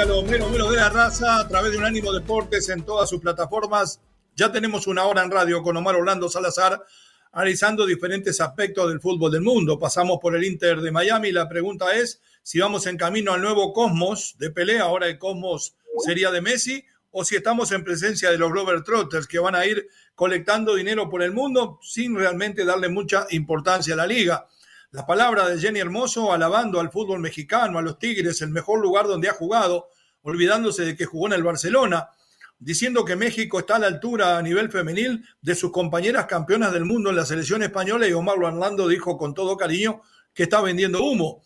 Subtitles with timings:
[0.00, 3.20] A los menos de la raza a través de un ánimo Deportes en todas sus
[3.20, 4.00] plataformas.
[4.34, 6.82] Ya tenemos una hora en radio con Omar Orlando Salazar
[7.32, 9.78] analizando diferentes aspectos del fútbol del mundo.
[9.78, 11.32] Pasamos por el Inter de Miami.
[11.32, 14.84] La pregunta es si vamos en camino al nuevo Cosmos de pelea.
[14.84, 15.74] Ahora el Cosmos
[16.06, 19.66] sería de Messi o si estamos en presencia de los Glover Trotters que van a
[19.66, 24.48] ir colectando dinero por el mundo sin realmente darle mucha importancia a la liga.
[24.92, 29.06] La palabra de Jenny Hermoso alabando al fútbol mexicano, a los Tigres, el mejor lugar
[29.06, 29.88] donde ha jugado,
[30.22, 32.08] olvidándose de que jugó en el Barcelona,
[32.58, 36.86] diciendo que México está a la altura a nivel femenil de sus compañeras campeonas del
[36.86, 40.02] mundo en la selección española y Omar Orlando dijo con todo cariño
[40.34, 41.44] que está vendiendo humo.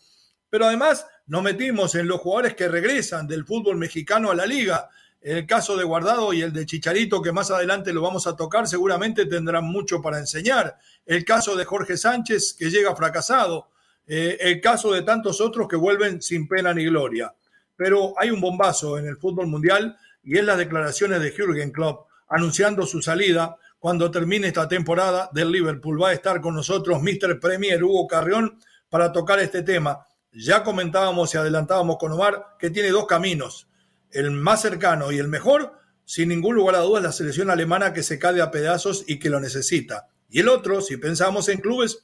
[0.49, 4.89] Pero además nos metimos en los jugadores que regresan del fútbol mexicano a la liga.
[5.25, 8.67] El caso de Guardado y el de Chicharito, que más adelante lo vamos a tocar,
[8.67, 10.77] seguramente tendrán mucho para enseñar.
[11.03, 13.69] El caso de Jorge Sánchez, que llega fracasado.
[14.05, 17.33] Eh, el caso de tantos otros que vuelven sin pena ni gloria.
[17.75, 22.07] Pero hay un bombazo en el fútbol mundial y es las declaraciones de Jürgen Klopp
[22.29, 25.99] anunciando su salida cuando termine esta temporada del Liverpool.
[26.03, 27.39] Va a estar con nosotros Mr.
[27.39, 30.05] Premier Hugo Carrión para tocar este tema.
[30.31, 33.67] Ya comentábamos y adelantábamos con Omar que tiene dos caminos
[34.15, 35.73] el más cercano y el mejor,
[36.05, 39.29] sin ningún lugar a dudas, la selección alemana que se cae a pedazos y que
[39.29, 40.07] lo necesita.
[40.29, 41.99] Y el otro, si pensamos en clubes,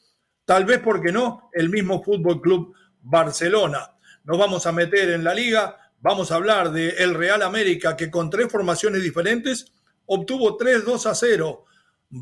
[0.46, 1.50] tal vez, porque no?
[1.54, 3.98] El mismo Fútbol Club Barcelona.
[4.24, 8.12] Nos vamos a meter en la liga, vamos a hablar de el Real América que
[8.12, 9.72] con tres formaciones diferentes
[10.06, 11.66] obtuvo 3-2 a 0.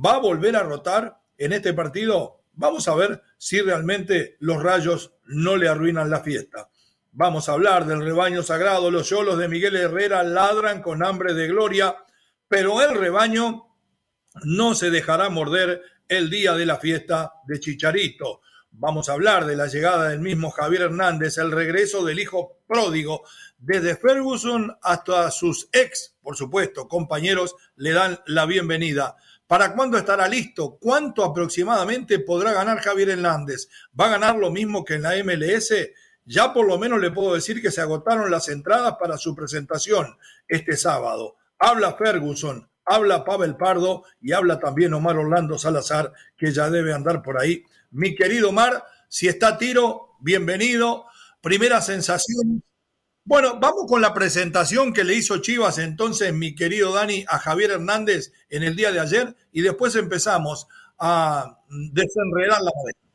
[0.06, 2.44] ¿Va a volver a rotar en este partido?
[2.54, 6.70] Vamos a ver si realmente los rayos no le arruinan la fiesta.
[7.22, 8.90] Vamos a hablar del rebaño sagrado.
[8.90, 11.98] Los yolos de Miguel Herrera ladran con hambre de gloria,
[12.48, 13.76] pero el rebaño
[14.46, 18.40] no se dejará morder el día de la fiesta de Chicharito.
[18.72, 23.24] Vamos a hablar de la llegada del mismo Javier Hernández, el regreso del hijo pródigo.
[23.58, 29.18] Desde Ferguson hasta sus ex, por supuesto, compañeros, le dan la bienvenida.
[29.46, 30.78] ¿Para cuándo estará listo?
[30.80, 33.68] ¿Cuánto aproximadamente podrá ganar Javier Hernández?
[34.00, 35.74] ¿Va a ganar lo mismo que en la MLS?
[36.32, 40.16] Ya por lo menos le puedo decir que se agotaron las entradas para su presentación
[40.48, 41.38] este sábado.
[41.58, 47.24] Habla Ferguson, habla Pavel Pardo y habla también Omar Orlando Salazar, que ya debe andar
[47.24, 47.64] por ahí.
[47.90, 51.06] Mi querido Omar, si está tiro, bienvenido.
[51.42, 52.62] Primera sensación.
[53.24, 57.72] Bueno, vamos con la presentación que le hizo Chivas entonces, mi querido Dani, a Javier
[57.72, 60.68] Hernández en el día de ayer y después empezamos
[61.00, 63.09] a desenredar la madera.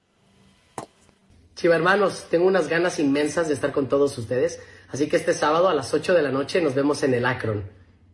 [1.55, 4.61] Chiva hermanos, tengo unas ganas inmensas de estar con todos ustedes,
[4.91, 7.63] así que este sábado a las 8 de la noche nos vemos en el Akron.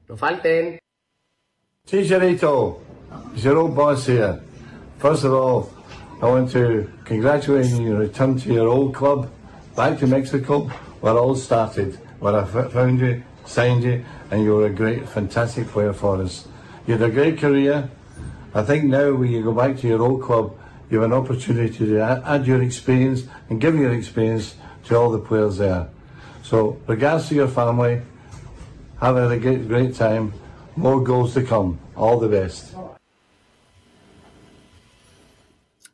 [0.09, 0.79] No falten.
[1.91, 2.09] It's
[3.43, 4.41] your old boss here.
[4.99, 5.71] First of all,
[6.21, 9.31] I want to congratulate you on your return to your old club,
[9.75, 14.55] back to Mexico, where it all started, where I found you, signed you, and you
[14.55, 16.47] were a great, fantastic player for us.
[16.87, 17.89] You had a great career.
[18.55, 20.55] I think now when you go back to your old club,
[20.91, 25.19] you have an opportunity to add your experience and give your experience to all the
[25.19, 25.89] players there.
[26.43, 28.03] So, regards to your family,
[29.01, 30.33] have a great, great time.
[30.77, 31.79] More goals to come.
[31.97, 32.75] All the best.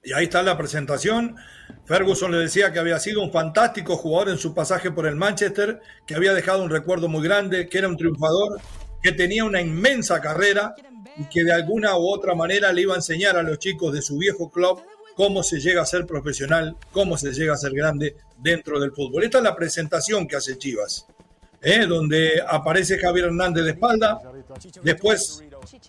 [0.02, 1.36] Y ahí está la presentación.
[1.84, 5.80] Ferguson le decía que había sido un fantástico jugador en su pasaje por el Manchester,
[6.06, 8.60] que había dejado un recuerdo muy grande, que era un triunfador,
[9.02, 10.74] que tenía una inmensa carrera
[11.16, 14.02] y que de alguna u otra manera le iba a enseñar a los chicos de
[14.02, 14.80] su viejo club
[15.16, 19.24] cómo se llega a ser profesional, cómo se llega a ser grande dentro del fútbol.
[19.24, 21.06] Esta es la presentación que hace Chivas,
[21.62, 21.86] ¿eh?
[21.86, 24.20] donde aparece Javier Hernández de espalda,
[24.82, 25.42] después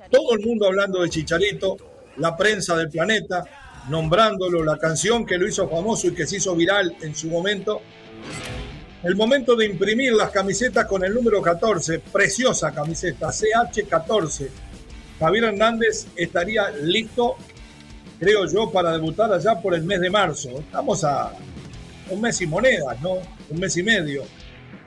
[0.10, 1.76] todo el mundo hablando de Chicharito,
[2.16, 3.44] la prensa del planeta,
[3.90, 7.82] nombrándolo, la canción que lo hizo famoso y que se hizo viral en su momento.
[9.04, 14.50] El momento de imprimir las camisetas con el número 14, preciosa camiseta, CH14.
[15.20, 17.36] Javier Hernández estaría listo,
[18.20, 20.50] creo yo, para debutar allá por el mes de marzo.
[20.60, 21.32] Estamos a
[22.10, 23.16] un mes y monedas, ¿no?
[23.50, 24.24] Un mes y medio.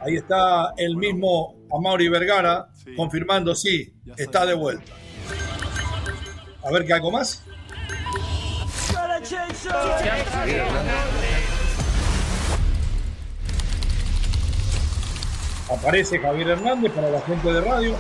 [0.01, 4.93] Ahí está el mismo Amaury Vergara confirmando, sí, está de vuelta.
[6.63, 7.43] A ver qué algo más.
[15.71, 17.95] Aparece Javier Hernández para la gente de radio.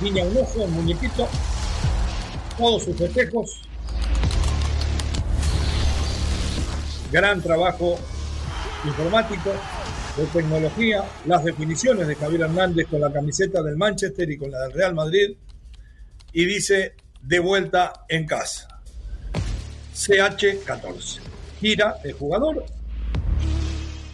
[0.00, 1.28] Niña un ojo, un muñequito.
[2.58, 3.67] Todos sus festejos.
[7.10, 7.98] Gran trabajo
[8.84, 9.52] informático,
[10.16, 11.04] de tecnología.
[11.26, 14.94] Las definiciones de Javier Hernández con la camiseta del Manchester y con la del Real
[14.94, 15.36] Madrid.
[16.32, 18.68] Y dice, de vuelta en casa.
[19.94, 21.20] CH14.
[21.60, 22.64] Gira el jugador.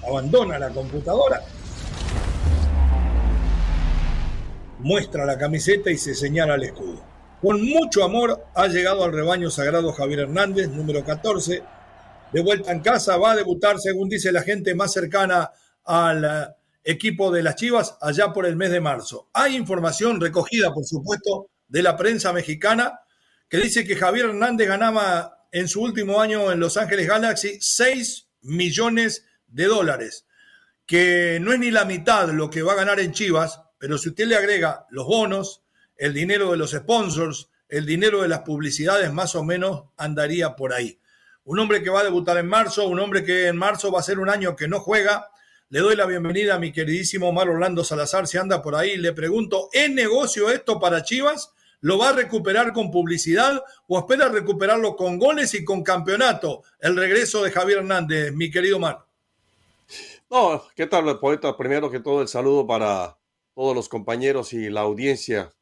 [0.06, 1.42] Abandona la computadora
[4.84, 7.02] muestra la camiseta y se señala el escudo.
[7.40, 11.62] Con mucho amor ha llegado al rebaño sagrado Javier Hernández, número 14.
[12.34, 15.52] De vuelta en casa, va a debutar, según dice la gente más cercana
[15.84, 19.30] al eh, equipo de las Chivas, allá por el mes de marzo.
[19.32, 23.02] Hay información recogida, por supuesto, de la prensa mexicana
[23.48, 28.26] que dice que Javier Hernández ganaba en su último año en Los Ángeles Galaxy 6
[28.42, 30.26] millones de dólares,
[30.86, 34.08] que no es ni la mitad lo que va a ganar en Chivas, pero si
[34.08, 35.62] usted le agrega los bonos,
[35.96, 40.72] el dinero de los sponsors, el dinero de las publicidades, más o menos andaría por
[40.72, 40.98] ahí.
[41.46, 44.02] Un hombre que va a debutar en marzo, un hombre que en marzo va a
[44.02, 45.28] ser un año que no juega.
[45.68, 48.96] Le doy la bienvenida a mi queridísimo Omar Orlando Salazar, si anda por ahí.
[48.96, 51.52] Le pregunto, ¿es negocio esto para Chivas?
[51.82, 56.62] ¿Lo va a recuperar con publicidad o espera recuperarlo con goles y con campeonato?
[56.80, 59.04] El regreso de Javier Hernández, mi querido Omar.
[60.30, 61.58] No, ¿qué tal, poeta?
[61.58, 63.18] Primero que todo, el saludo para
[63.54, 65.52] todos los compañeros y la audiencia.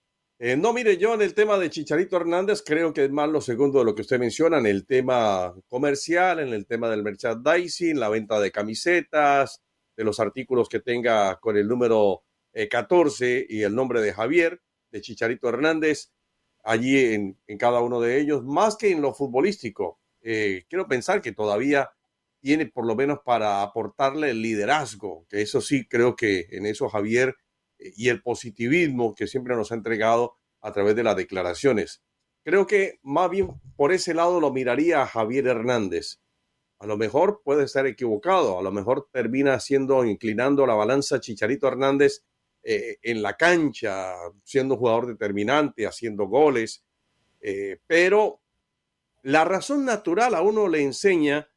[0.45, 3.41] Eh, no, mire, yo en el tema de Chicharito Hernández creo que es más lo
[3.41, 8.01] segundo de lo que usted menciona, en el tema comercial, en el tema del merchandising,
[8.01, 9.63] la venta de camisetas,
[9.97, 12.25] de los artículos que tenga con el número
[12.69, 14.61] 14 eh, y el nombre de Javier,
[14.91, 16.11] de Chicharito Hernández,
[16.65, 20.01] allí en, cada uno de ellos, más que en lo futbolístico.
[20.23, 21.93] Eh, quiero pensar que todavía
[22.41, 26.89] tiene por lo menos para aportarle el liderazgo, que eso sí creo que en eso
[26.89, 27.37] Javier
[27.97, 32.03] y el positivismo que siempre nos ha entregado a través de las declaraciones.
[32.45, 36.21] Creo que más bien por ese lado lo miraría Javier Hernández.
[36.79, 41.69] A lo mejor puede estar equivocado, a lo mejor termina siendo, inclinando la balanza Chicharito
[41.69, 42.25] Hernández
[42.65, 46.85] eh, en la cancha, siendo jugador determinante, haciendo goles,
[47.41, 48.41] eh, pero
[49.23, 51.49] la razón natural a uno le enseña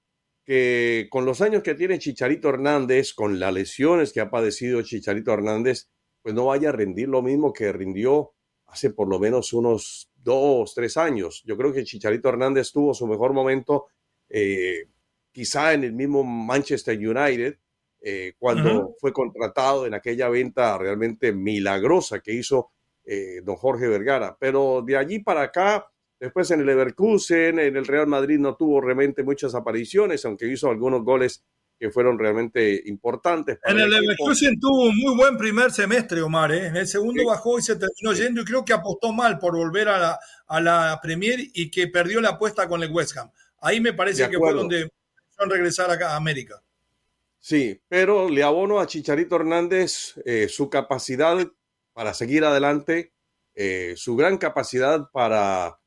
[0.44, 5.34] que con los años que tiene Chicharito Hernández, con las lesiones que ha padecido Chicharito
[5.34, 5.90] Hernández,
[6.26, 8.32] pues no vaya a rendir lo mismo que rindió
[8.66, 11.44] hace por lo menos unos dos, tres años.
[11.46, 13.86] Yo creo que Chicharito Hernández tuvo su mejor momento
[14.28, 14.88] eh,
[15.32, 17.60] quizá en el mismo Manchester United,
[18.02, 22.72] eh, cuando fue contratado en aquella venta realmente milagrosa que hizo
[23.04, 24.36] eh, don Jorge Vergara.
[24.40, 25.86] Pero de allí para acá,
[26.20, 30.72] después en el Leverkusen, en el Real Madrid no tuvo realmente muchas apariciones, aunque hizo
[30.72, 31.46] algunos goles
[31.78, 33.60] que fueron realmente importantes.
[33.66, 36.52] en el, Leverkusen tuvo un muy buen primer semestre, Omar.
[36.52, 36.68] ¿eh?
[36.68, 39.90] En el segundo bajó y se terminó yendo y creo que apostó mal por volver
[39.90, 43.30] a la, a la Premier y que perdió la apuesta con el West Ham.
[43.60, 44.90] Ahí me parece que fue donde
[45.50, 46.62] regresar acá a América.
[47.40, 51.46] Sí, pero le abono a Chicharito Hernández eh, su capacidad
[51.94, 53.14] para seguir adelante,
[53.54, 55.78] eh, su gran capacidad para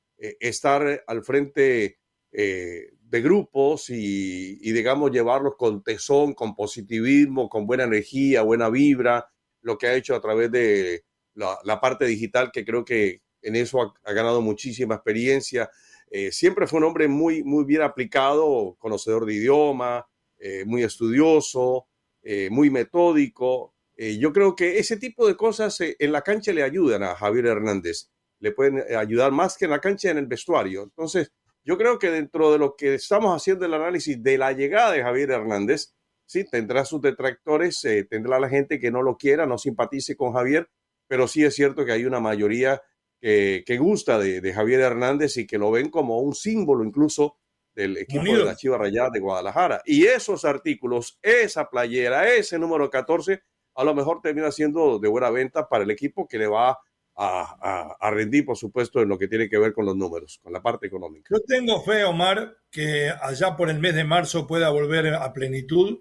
[0.40, 2.00] estar al frente
[2.32, 9.30] de grupos y, digamos, llevarlos con tesón, con positivismo, con buena energía, buena vibra,
[9.62, 13.94] lo que ha hecho a través de la, parte digital, que creo que en eso
[14.04, 15.70] ha, ganado muchísima experiencia.
[16.10, 20.06] Eh, siempre fue un hombre muy, muy bien aplicado, conocedor de idioma,
[20.38, 21.86] eh, muy estudioso,
[22.22, 23.74] eh, muy metódico.
[23.96, 28.10] yo creo que ese tipo de cosas en la cancha le ayudan a Javier Hernández.
[28.38, 30.84] Le pueden ayudar más que en la cancha en el vestuario.
[30.84, 31.32] Entonces,
[31.68, 35.02] yo creo que dentro de lo que estamos haciendo el análisis de la llegada de
[35.02, 35.92] Javier Hernández,
[36.24, 40.32] sí, tendrá sus detractores, eh, tendrá la gente que no lo quiera, no simpatice con
[40.32, 40.70] Javier,
[41.06, 42.80] pero sí es cierto que hay una mayoría
[43.20, 47.36] que, gusta de, Javier Hernández y que lo ven como un símbolo incluso
[47.74, 49.82] del equipo de la Chiva Rayada de Guadalajara.
[49.84, 53.42] Y esos artículos, esa playera, ese número 14,
[53.74, 56.78] a lo mejor termina siendo de buena venta para el equipo que le va
[57.20, 60.62] a, rendir, por supuesto, en lo que tiene que ver con los números, con la
[60.62, 61.28] parte económica.
[61.30, 65.98] Yo tengo fe, Omar, que allá por el mes de marzo pueda volver a plenitud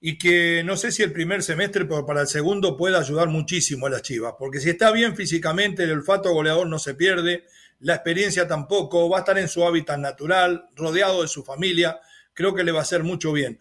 [0.00, 3.86] y que no sé si el primer semestre, pero para el segundo puede ayudar muchísimo
[3.86, 7.44] a las Chivas, porque si está bien físicamente, el olfato goleador no se pierde,
[7.80, 12.00] la experiencia tampoco, va a estar en su hábitat natural, rodeado de su familia,
[12.32, 13.60] creo que le va a hacer mucho bien.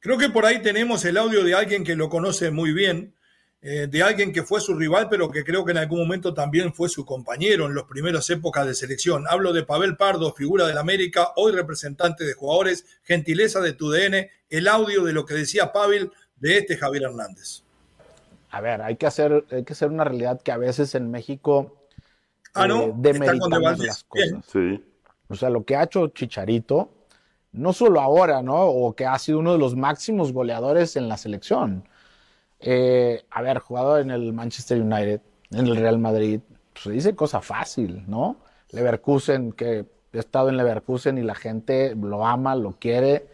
[0.00, 3.14] Creo que por ahí tenemos el audio de alguien que lo conoce muy bien,
[3.64, 6.74] eh, de alguien que fue su rival, pero que creo que en algún momento también
[6.74, 9.24] fue su compañero en las primeras épocas de selección.
[9.28, 14.28] Hablo de Pavel Pardo, figura del América, hoy representante de jugadores, gentileza de tu DN,
[14.50, 17.62] el audio de lo que decía Pavel de este Javier Hernández.
[18.50, 21.86] A ver, hay que hacer, hay que hacer una realidad que a veces en México
[22.54, 22.82] ah, ¿no?
[22.82, 24.44] Eh, demeritamos las cosas.
[24.52, 24.84] Sí.
[25.28, 26.90] O sea, lo que ha hecho Chicharito,
[27.52, 28.60] no solo ahora, ¿no?
[28.66, 31.84] O que ha sido uno de los máximos goleadores en la selección
[32.62, 33.24] eh,
[33.60, 36.40] jugado en el Manchester United, en el Real Madrid,
[36.72, 38.36] pues, se dice cosa fácil, ¿no?
[38.70, 43.26] Leverkusen, que he estado en Leverkusen y la gente lo ama, lo quiere.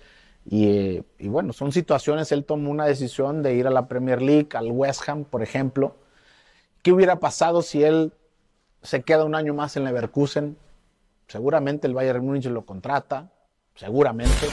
[0.50, 4.70] Y, bueno, son situaciones, él tomó una decisión de ir a la Premier League, al
[4.70, 5.96] West Ham, por ejemplo.
[6.82, 8.12] ¿Qué hubiera pasado si él
[8.82, 10.56] se queda un año más en Leverkusen?
[11.26, 13.30] Seguramente el Bayern Múnich lo contrata,
[13.74, 14.48] seguramente.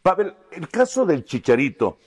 [0.00, 1.98] Pavel, el caso del Chicharito,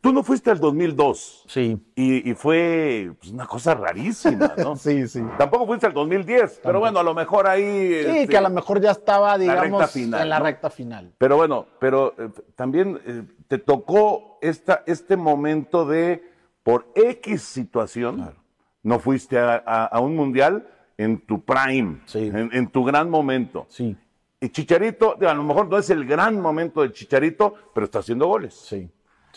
[0.00, 1.44] Tú no fuiste al 2002.
[1.46, 1.80] Sí.
[1.94, 4.76] Y, fue pues, una cosa rarísima, ¿no?
[4.76, 5.22] sí, sí.
[5.38, 7.62] Tampoco fuiste al 2010, pero bueno, a lo mejor ahí.
[7.62, 11.12] Sí, este, que a lo mejor ya estaba, digamos, en la recta final.
[11.18, 16.22] Pero bueno, pero eh, también eh, te tocó esta, este momento de,
[16.62, 18.34] por X situación,
[18.82, 23.66] no fuiste a, un mundial en tu prime, en, en tu gran momento.
[23.68, 23.96] Sí.
[24.40, 28.26] Y Chicharito, a lo mejor no es el gran momento de Chicharito, pero está haciendo
[28.26, 28.54] goles.
[28.54, 28.88] Sí.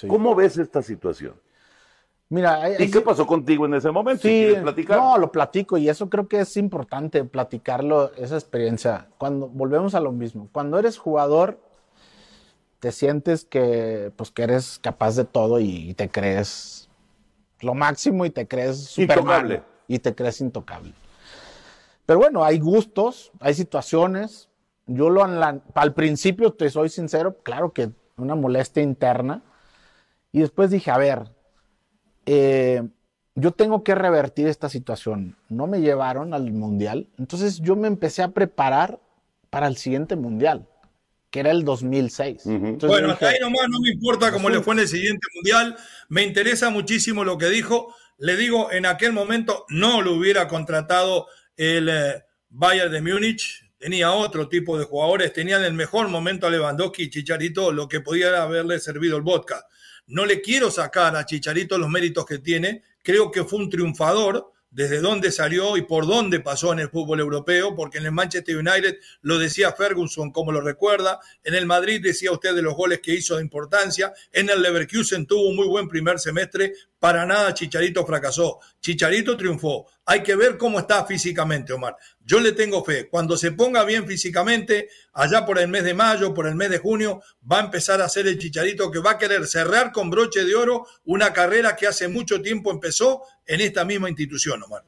[0.07, 1.33] ¿Cómo ves esta situación?
[2.31, 4.21] Mira, ¿y qué pasó contigo en ese momento?
[4.25, 4.53] Sí,
[4.87, 9.09] no, lo platico y eso creo que es importante platicarlo, esa experiencia.
[9.17, 11.59] Cuando volvemos a lo mismo, cuando eres jugador,
[12.79, 16.89] te sientes que, pues, que eres capaz de todo y, te crees
[17.59, 19.63] lo máximo y te crees intocable.
[19.89, 20.93] y te crees intocable.
[22.05, 24.47] Pero bueno, hay gustos, hay situaciones.
[24.87, 29.43] Yo lo al principio, te soy sincero, claro que una molestia interna
[30.31, 31.23] y después dije, a ver,
[32.25, 32.83] eh,
[33.35, 35.37] yo tengo que revertir esta situación.
[35.49, 38.99] No me llevaron al mundial, entonces yo me empecé a preparar
[39.49, 40.67] para el siguiente mundial,
[41.29, 42.43] que era el 2006.
[42.45, 45.75] bueno, hasta ahí nomás no me importa cómo le fue en el siguiente mundial.
[46.09, 47.93] Me interesa muchísimo lo que dijo.
[48.17, 53.69] Le digo, en aquel momento no lo hubiera contratado el eh, Bayern de Múnich.
[53.77, 57.99] Tenía otro tipo de jugadores, tenían el mejor momento a Lewandowski y Chicharito, lo que
[57.99, 59.65] podía haberle servido el vodka.
[60.11, 62.83] No le quiero sacar a Chicharito los méritos que tiene.
[63.01, 67.19] Creo que fue un triunfador desde dónde salió y por dónde pasó en el fútbol
[67.19, 72.01] europeo, porque en el Manchester United lo decía Ferguson, como lo recuerda, en el Madrid
[72.01, 75.67] decía usted de los goles que hizo de importancia, en el Leverkusen tuvo un muy
[75.67, 79.87] buen primer semestre, para nada Chicharito fracasó, Chicharito triunfó.
[80.05, 81.95] Hay que ver cómo está físicamente, Omar.
[82.23, 83.07] Yo le tengo fe.
[83.09, 86.77] Cuando se ponga bien físicamente, allá por el mes de mayo, por el mes de
[86.77, 90.43] junio, va a empezar a ser el Chicharito que va a querer cerrar con broche
[90.43, 94.83] de oro una carrera que hace mucho tiempo empezó en esta misma institución, Omar.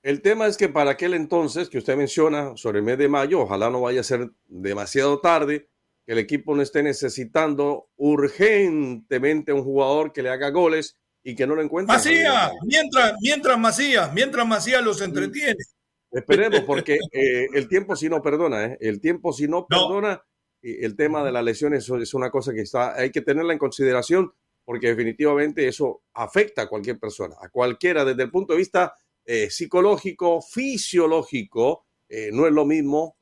[0.00, 3.40] El tema es que para aquel entonces que usted menciona sobre el mes de mayo,
[3.40, 5.68] ojalá no vaya a ser demasiado tarde,
[6.06, 11.44] que el equipo no esté necesitando urgentemente un jugador que le haga goles y que
[11.44, 11.96] no lo encuentre.
[11.96, 15.56] Macías, mientras, mientras Macías, mientras Macías los entretiene.
[16.12, 18.78] Esperemos, porque eh, el tiempo si no perdona, ¿eh?
[18.80, 20.22] el tiempo si no perdona,
[20.62, 24.32] el tema de las lesiones es una cosa que está, hay que tenerla en consideración,
[24.66, 28.94] porque definitivamente eso afecta a cualquier persona, a cualquiera, desde el punto de vista
[29.24, 31.86] eh, psicológico, fisiológico,
[32.32, 33.16] no es lo mismo.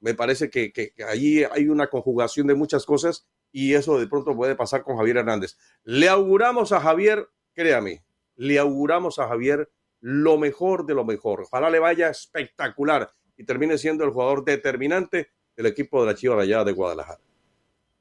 [0.00, 4.54] me parece que allí hay una conjugación de muchas cosas y eso de pronto puede
[4.54, 5.56] pasar con Javier Hernández.
[5.84, 8.04] Le auguramos a Javier, créame,
[8.36, 11.42] le auguramos a Javier lo mejor de lo mejor.
[11.42, 16.36] Ojalá le vaya espectacular y termine siendo el jugador determinante del equipo de la Chiva
[16.36, 17.20] Rayada de Guadalajara.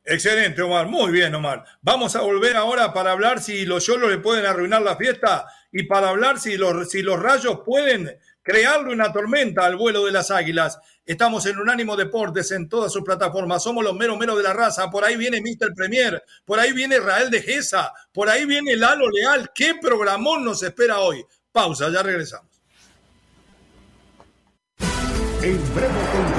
[0.09, 0.87] Excelente, Omar.
[0.87, 1.63] Muy bien, Omar.
[1.83, 5.83] Vamos a volver ahora para hablar si los Yolos le pueden arruinar la fiesta y
[5.83, 10.31] para hablar si los, si los rayos pueden crearle una tormenta al vuelo de las
[10.31, 10.79] águilas.
[11.05, 13.61] Estamos en Unánimo Deportes en todas sus plataformas.
[13.61, 14.89] Somos los meros meros de la raza.
[14.89, 15.75] Por ahí viene Mr.
[15.75, 16.23] Premier.
[16.43, 17.93] Por ahí viene Rael de Gesa.
[18.11, 19.51] Por ahí viene Lalo Leal.
[19.53, 21.23] ¿Qué programón nos espera hoy?
[21.51, 22.49] Pausa, ya regresamos.
[25.43, 26.38] En breve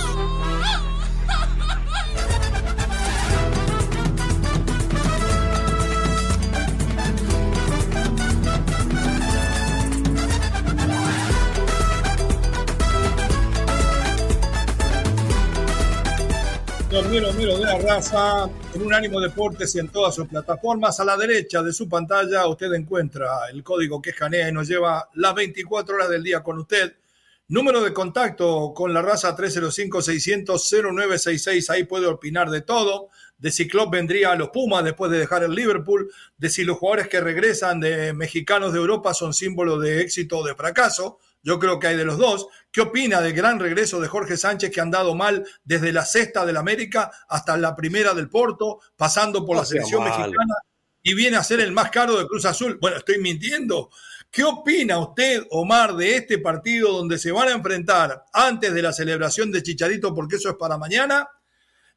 [16.91, 20.99] Mero de la raza en un ánimo Deportes y en todas sus plataformas.
[20.99, 25.09] A la derecha de su pantalla usted encuentra el código que escanea y nos lleva
[25.13, 26.97] las 24 horas del día con usted.
[27.47, 31.69] Número de contacto con la raza 305-600-0966.
[31.69, 33.07] Ahí puede opinar de todo.
[33.37, 36.11] De si Klopp vendría a los Pumas después de dejar el Liverpool.
[36.37, 40.45] De si los jugadores que regresan de mexicanos de Europa son símbolo de éxito o
[40.45, 41.19] de fracaso.
[41.43, 42.47] Yo creo que hay de los dos.
[42.71, 46.45] ¿Qué opina del gran regreso de Jorge Sánchez que han dado mal desde la sexta
[46.45, 50.55] del América hasta la primera del Porto, pasando por la selección mexicana
[51.03, 52.77] y viene a ser el más caro de Cruz Azul?
[52.79, 53.89] Bueno, estoy mintiendo.
[54.29, 58.93] ¿Qué opina usted, Omar, de este partido donde se van a enfrentar antes de la
[58.93, 61.27] celebración de Chicharito, porque eso es para mañana?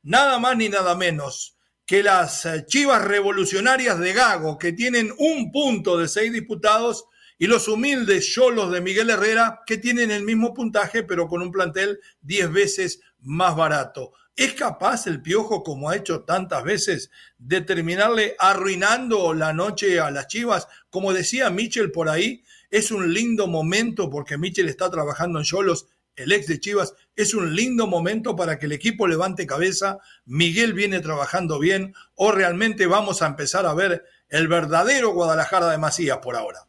[0.02, 5.52] Nada más ni nada menos que las eh, chivas revolucionarias de Gago, que tienen un
[5.52, 7.04] punto de seis diputados,
[7.38, 11.50] y los humildes cholos de Miguel Herrera, que tienen el mismo puntaje, pero con un
[11.50, 14.12] plantel diez veces más barato.
[14.36, 20.10] ¿Es capaz el Piojo, como ha hecho tantas veces, de terminarle arruinando la noche a
[20.10, 20.66] las Chivas?
[20.90, 25.86] Como decía Michel por ahí, es un lindo momento porque Michel está trabajando en Cholos,
[26.16, 30.72] el ex de Chivas, es un lindo momento para que el equipo levante cabeza, Miguel
[30.72, 36.18] viene trabajando bien o realmente vamos a empezar a ver el verdadero Guadalajara de Macías
[36.18, 36.66] por ahora.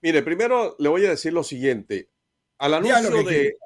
[0.00, 2.08] Mire, primero le voy a decir lo siguiente.
[2.58, 3.56] Al anuncio de,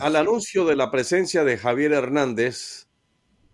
[0.00, 2.88] al anuncio de la presencia de Javier Hernández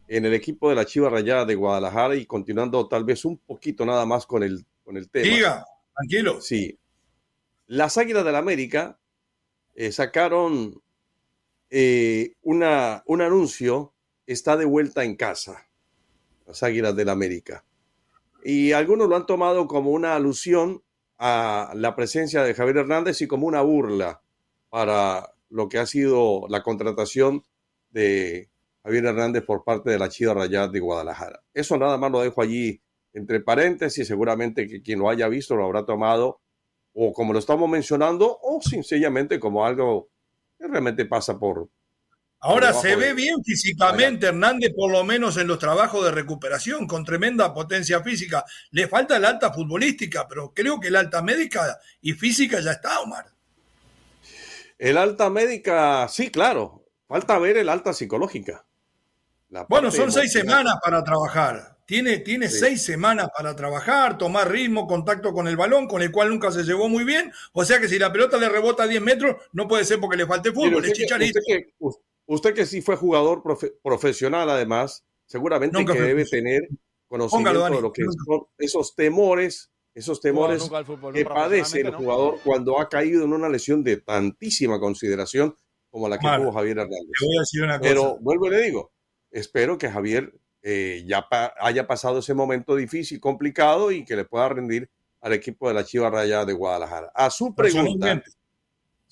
[0.09, 3.85] en el equipo de la Chiva Rayada de Guadalajara y continuando tal vez un poquito
[3.85, 5.27] nada más con el, con el tema.
[5.27, 6.41] Diga, tranquilo.
[6.41, 6.79] Sí.
[7.67, 8.99] Las Águilas del la América
[9.75, 10.81] eh, sacaron
[11.71, 13.93] eh, una, un anuncio,
[14.27, 15.69] está de vuelta en casa,
[16.47, 17.65] las Águilas del la América.
[18.45, 20.83] Y algunos lo han tomado como una alusión
[21.19, 24.23] a la presencia de Javier Hernández y como una burla
[24.69, 27.43] para lo que ha sido la contratación
[27.91, 28.51] de
[28.83, 31.43] Javier Hernández por parte de la Chida Rayad de Guadalajara.
[31.55, 32.81] Eso nada más lo dejo allí
[33.13, 36.41] entre paréntesis, seguramente que quien lo haya visto lo habrá tomado
[36.93, 40.09] o como lo estamos mencionando o sencillamente como algo
[40.59, 41.69] que realmente pasa por...
[42.41, 47.05] Ahora se ve bien físicamente Hernández, por lo menos en los trabajos de recuperación, con
[47.05, 48.45] tremenda potencia física.
[48.71, 53.01] Le falta la alta futbolística, pero creo que la alta médica y física ya está,
[53.01, 53.27] Omar.
[54.79, 56.85] El alta médica, sí, claro.
[57.09, 58.65] Falta ver el alta psicológica.
[59.69, 61.77] bueno, son seis semanas para trabajar.
[61.87, 66.31] Tiene, tiene seis semanas para trabajar, tomar ritmo, contacto con el balón, con el cual
[66.31, 67.33] nunca se llevó muy bien.
[67.53, 70.17] O sea que si la pelota le rebota a 10 metros, no puede ser porque
[70.17, 71.39] le falte fútbol, es chicharito.
[71.39, 72.06] Usted que,
[72.67, 73.43] sí fue jugador
[73.83, 76.69] profesional, además, seguramente que debe tener
[77.09, 80.71] conocimiento de lo que son esos temores esos temores
[81.15, 85.57] que padece el jugador cuando ha caído en una lesión de tantísima consideración
[85.91, 87.81] como la que tuvo Javier Hernández.
[87.81, 88.93] Pero vuelvo y le digo,
[89.31, 91.27] espero que Javier eh, ya
[91.61, 94.91] haya pasado ese momento difícil, complicado y que le pueda rendir
[95.23, 97.11] al equipo de la Chiva Raya de Guadalajara.
[97.15, 98.23] A su pregunta.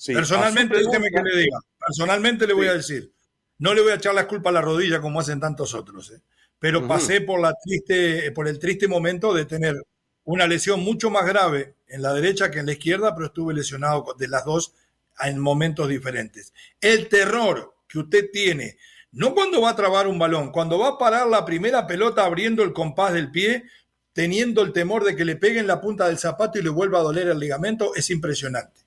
[0.06, 1.58] Personalmente, déjeme que le diga.
[1.86, 3.12] Personalmente le voy a decir.
[3.58, 6.20] No le voy a echar la culpa a la rodilla como hacen tantos otros, ¿eh?
[6.58, 9.76] pero pasé por, la triste, por el triste momento de tener
[10.24, 14.14] una lesión mucho más grave en la derecha que en la izquierda, pero estuve lesionado
[14.18, 14.74] de las dos
[15.20, 16.52] en momentos diferentes.
[16.80, 18.76] El terror que usted tiene,
[19.12, 22.62] no cuando va a trabar un balón, cuando va a parar la primera pelota abriendo
[22.62, 23.64] el compás del pie,
[24.12, 27.02] teniendo el temor de que le peguen la punta del zapato y le vuelva a
[27.02, 28.83] doler el ligamento, es impresionante.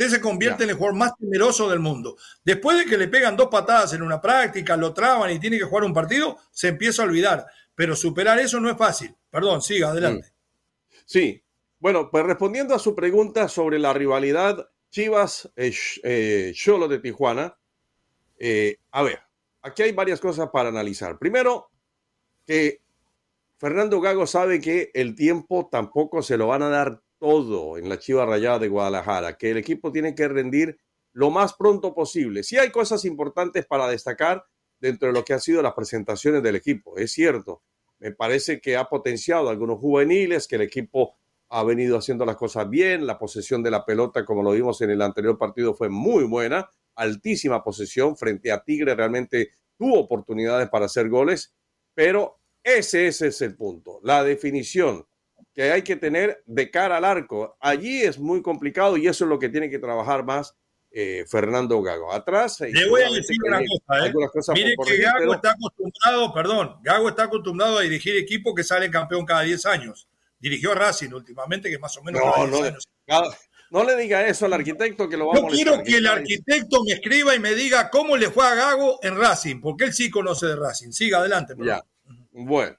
[0.00, 2.16] Usted se convierte en el jugador más temeroso del mundo.
[2.42, 5.64] Después de que le pegan dos patadas en una práctica, lo traban y tiene que
[5.64, 7.44] jugar un partido, se empieza a olvidar.
[7.74, 9.14] Pero superar eso no es fácil.
[9.28, 10.28] Perdón, siga, adelante.
[10.28, 10.94] Mm.
[11.04, 11.44] Sí,
[11.78, 15.70] bueno, pues respondiendo a su pregunta sobre la rivalidad Chivas eh,
[16.02, 17.58] eh, Cholo de Tijuana,
[18.38, 19.20] eh, a ver,
[19.60, 21.18] aquí hay varias cosas para analizar.
[21.18, 21.68] Primero,
[22.46, 22.80] que
[23.58, 28.00] Fernando Gago sabe que el tiempo tampoco se lo van a dar todo en la
[28.00, 30.80] Chiva Rayada de Guadalajara, que el equipo tiene que rendir
[31.12, 32.42] lo más pronto posible.
[32.42, 34.44] Sí hay cosas importantes para destacar
[34.80, 37.62] dentro de lo que han sido las presentaciones del equipo, es cierto,
[38.00, 41.16] me parece que ha potenciado algunos juveniles, que el equipo
[41.50, 43.06] ha venido haciendo las cosas bien.
[43.06, 46.68] La posesión de la pelota, como lo vimos en el anterior partido, fue muy buena.
[46.94, 48.94] Altísima posesión frente a Tigre.
[48.94, 51.54] Realmente tuvo oportunidades para hacer goles.
[51.92, 54.00] Pero ese, ese es el punto.
[54.02, 55.06] La definición
[55.54, 57.56] que hay que tener de cara al arco.
[57.60, 60.54] Allí es muy complicado y eso es lo que tiene que trabajar más
[60.92, 62.12] eh, Fernando Gago.
[62.12, 62.60] Atrás.
[62.60, 64.12] Le voy a decir una cosa, ¿eh?
[64.54, 69.24] Mire que Gago está acostumbrado, perdón, Gago está acostumbrado a dirigir equipos que salen campeón
[69.24, 70.08] cada 10 años.
[70.38, 72.86] Dirigió a Racing últimamente, que más o menos no, cada 10 años.
[73.70, 76.94] No le diga eso al arquitecto que lo va Yo quiero que el arquitecto me
[76.94, 80.46] escriba y me diga cómo le fue a Gago en Racing, porque él sí conoce
[80.46, 80.90] de Racing.
[80.90, 81.54] Siga adelante.
[81.58, 81.84] Ya.
[82.32, 82.76] Bueno,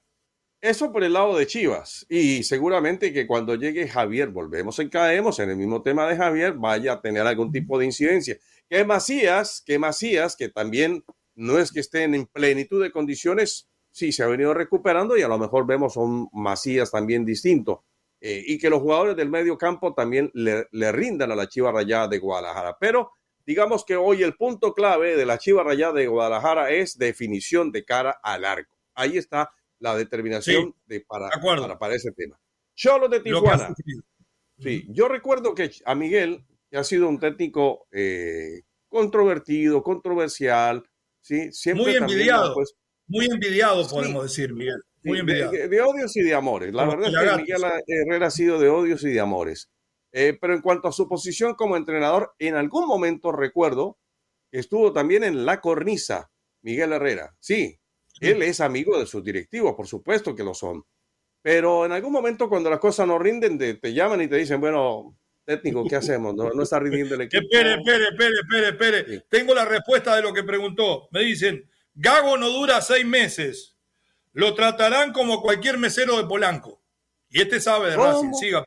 [0.62, 2.06] eso por el lado de Chivas.
[2.08, 6.54] Y seguramente que cuando llegue Javier, volvemos en caemos en el mismo tema de Javier,
[6.54, 8.38] vaya a tener algún tipo de incidencia.
[8.70, 14.12] Que Macías, que Macías, que también no es que estén en plenitud de condiciones, sí
[14.12, 17.84] se ha venido recuperando y a lo mejor vemos un Macías también distinto.
[18.20, 22.06] Eh, y que los jugadores del medio campo también le, rindan a la Chiva Rayada
[22.06, 22.76] de Guadalajara.
[22.78, 23.10] Pero
[23.44, 27.84] digamos que hoy el punto clave de la Chiva Rayada de Guadalajara es definición de
[27.84, 28.76] cara al arco.
[28.94, 29.50] Ahí está
[29.82, 31.28] la determinación de, para,
[31.78, 32.38] para, ese tema.
[32.74, 33.74] Cholo de Tijuana.
[34.58, 40.88] Sí, yo recuerdo que a Miguel, que ha sido un técnico eh, controvertido, controversial,
[41.20, 41.50] ¿sí?
[41.52, 42.76] Siempre muy envidiado, pues,
[43.08, 44.80] muy envidiado podemos decir, Miguel.
[45.02, 45.50] Muy envidiado.
[45.50, 46.72] De, odios y de amores.
[46.72, 49.68] La verdad es que Miguel Herrera ha sido de odios y de amores.
[50.12, 53.98] Eh, pero en cuanto a su posición como entrenador, en algún momento recuerdo
[54.52, 56.30] que estuvo también en la cornisa,
[56.62, 57.34] Miguel Herrera.
[57.40, 57.80] Sí,
[58.20, 60.84] él es amigo de sus directivos, por supuesto que lo son.
[61.42, 65.18] Pero en algún momento cuando las cosas no rinden, te, llaman y te dicen, bueno,
[65.44, 66.34] técnico, ¿qué hacemos?
[66.34, 67.42] No, está rindiendo el equipo.
[67.42, 69.24] Espere, espere, espere, espere, espere.
[69.28, 71.08] Tengo la respuesta de lo que preguntó.
[71.10, 73.76] Me dicen, Gago no dura seis meses.
[74.32, 76.80] Lo tratarán como cualquier mesero de Polanco.
[77.28, 78.32] Y este sabe de Racing.
[78.34, 78.64] Siga.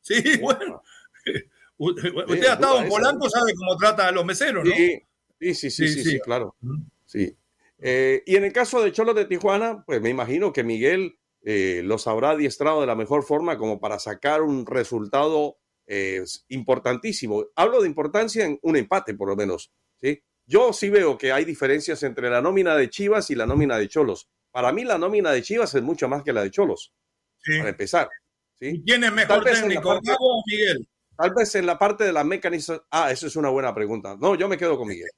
[0.00, 0.82] Sí, bueno.
[1.78, 4.74] Usted ha estado en Polanco, sabe cómo trata a los meseros, ¿no?
[4.74, 5.00] Sí,
[5.40, 6.56] sí, sí, sí, sí, sí claro.
[7.06, 7.36] Sí.
[7.80, 11.82] Eh, y en el caso de Cholo de Tijuana, pues me imagino que Miguel eh,
[11.84, 17.46] los habrá adiestrado de la mejor forma como para sacar un resultado eh, importantísimo.
[17.54, 19.72] Hablo de importancia en un empate, por lo menos.
[20.00, 20.22] ¿sí?
[20.46, 23.88] Yo sí veo que hay diferencias entre la nómina de Chivas y la nómina de
[23.88, 24.28] Cholos.
[24.50, 26.92] Para mí la nómina de Chivas es mucho más que la de Cholos.
[27.58, 28.08] Para empezar.
[28.58, 28.82] ¿sí?
[28.84, 30.88] ¿Quién es mejor técnico, o Miguel?
[31.16, 32.82] Tal vez en la parte de la mecanización.
[32.90, 34.16] Ah, eso es una buena pregunta.
[34.20, 35.10] No, yo me quedo con Miguel.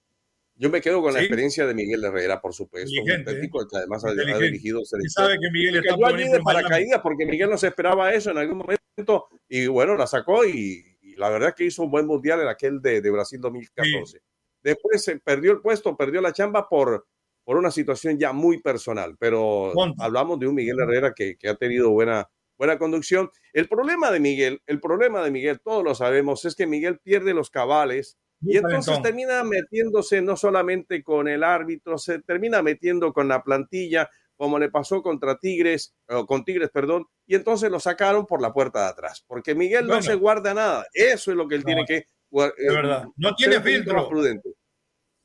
[0.60, 4.04] Yo me quedo con la experiencia de Miguel Herrera, por supuesto, un técnico que además
[4.04, 8.36] ha, dirigido sabe que Miguel está de paracaídas porque Miguel no se esperaba eso en
[8.36, 10.84] algún momento y bueno, la sacó y,
[11.16, 14.20] la verdad que hizo un buen mundial en aquel de, Brasil 2014.
[14.62, 17.06] Después se perdió el puesto, perdió la chamba por,
[17.42, 21.54] por una situación ya muy personal, pero hablamos de un Miguel Herrera que, que ha
[21.54, 23.30] tenido buena, buena conducción.
[23.54, 27.32] El problema de Miguel, el problema de Miguel, todos lo sabemos, es que Miguel pierde
[27.32, 33.28] los cabales y entonces termina metiéndose no solamente con el árbitro, se termina metiendo con
[33.28, 38.26] la plantilla, como le pasó contra Tigres, o con Tigres, perdón, y entonces lo sacaron
[38.26, 40.86] por la puerta de atrás, porque Miguel no se guarda nada.
[40.94, 41.96] Eso es lo que él tiene que.
[41.96, 42.06] Eh,
[42.68, 43.04] verdad.
[43.16, 44.08] No tiene filtro.
[44.08, 44.50] Prudente.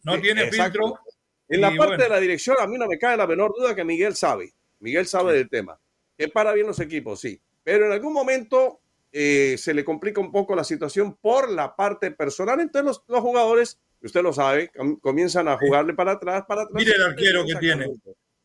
[0.03, 0.99] No tiene filtro.
[1.47, 3.85] En la parte de la dirección, a mí no me cae la menor duda que
[3.85, 4.53] Miguel sabe.
[4.79, 5.79] Miguel sabe del tema.
[6.17, 7.39] Que para bien los equipos, sí.
[7.63, 8.81] Pero en algún momento
[9.17, 12.59] eh, se le complica un poco la situación por la parte personal.
[12.59, 16.75] Entonces los, jugadores, usted lo sabe, comienzan a jugarle para atrás, para atrás.
[16.75, 17.87] Mire el arquero que tiene.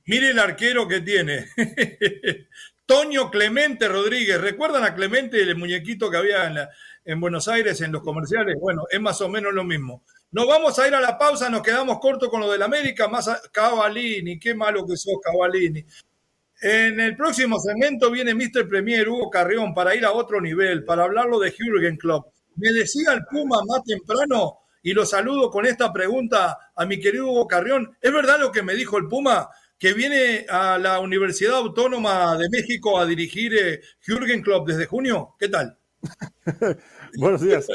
[0.04, 1.46] Mire el arquero que tiene.
[2.86, 4.40] Toño Clemente Rodríguez.
[4.40, 6.58] ¿Recuerdan a Clemente, el muñequito que había en,
[7.04, 8.54] en Buenos Aires en los comerciales?
[8.60, 10.04] Bueno, es más o menos lo mismo.
[10.30, 13.26] Nos vamos a ir a la pausa, nos quedamos cortos con lo del América, más
[13.26, 15.84] a Cavalini, qué malo que sos Cavalini.
[16.62, 18.68] En el próximo segmento viene Mr.
[18.68, 22.34] Premier Hugo Carrión para ir a otro nivel, para hablarlo de Jürgen Klopp.
[22.56, 27.28] Me decía el Puma más temprano y lo saludo con esta pregunta a mi querido
[27.28, 27.96] Hugo Carrión.
[28.02, 29.48] ¿Es verdad lo que me dijo el Puma?
[29.78, 35.36] Que viene a la Universidad Autónoma de México a dirigir eh, Jürgen Klopp desde junio.
[35.38, 35.78] ¿Qué tal?
[37.16, 37.68] Buenos días.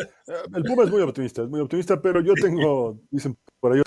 [0.53, 3.81] El Puma es muy optimista, es muy optimista, pero yo tengo, dicen por ahí.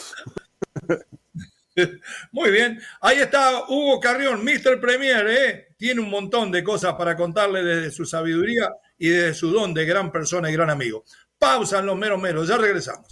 [2.33, 2.81] Muy bien.
[3.01, 4.81] Ahí está Hugo Carrión, Mr.
[4.81, 5.69] Premier, ¿eh?
[5.77, 9.85] Tiene un montón de cosas para contarle desde su sabiduría y desde su don de
[9.85, 11.05] gran persona y gran amigo.
[11.39, 13.09] Pausa en los meros meros, ya regresamos.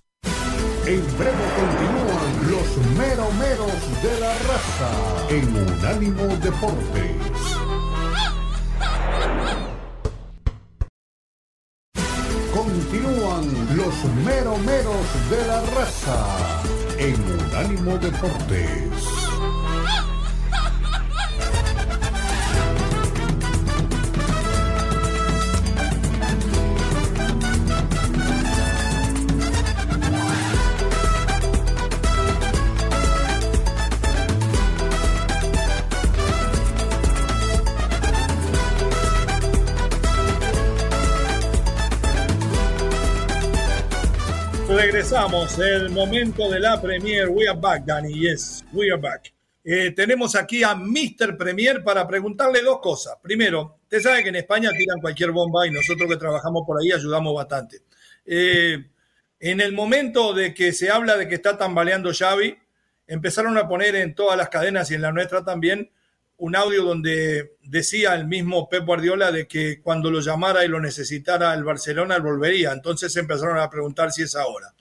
[0.86, 4.90] En breve continúan los meros meros de la raza
[5.30, 7.56] en Unánimo Deportes.
[12.52, 19.15] Continúan los meros meros de la raza en Unánimo Deportes.
[44.96, 47.28] Regresamos, el momento de la Premier.
[47.28, 48.14] We are back, Danny.
[48.14, 49.30] Yes, we are back.
[49.62, 51.36] Eh, tenemos aquí a Mr.
[51.36, 53.18] Premier para preguntarle dos cosas.
[53.22, 56.92] Primero, usted sabe que en España tiran cualquier bomba y nosotros que trabajamos por ahí
[56.92, 57.82] ayudamos bastante.
[58.24, 58.86] Eh,
[59.38, 62.56] en el momento de que se habla de que está tambaleando Xavi,
[63.06, 65.90] empezaron a poner en todas las cadenas y en la nuestra también
[66.38, 70.80] un audio donde decía el mismo Pep Guardiola de que cuando lo llamara y lo
[70.80, 72.72] necesitara el Barcelona, él volvería.
[72.72, 74.72] Entonces empezaron a preguntar si es ahora.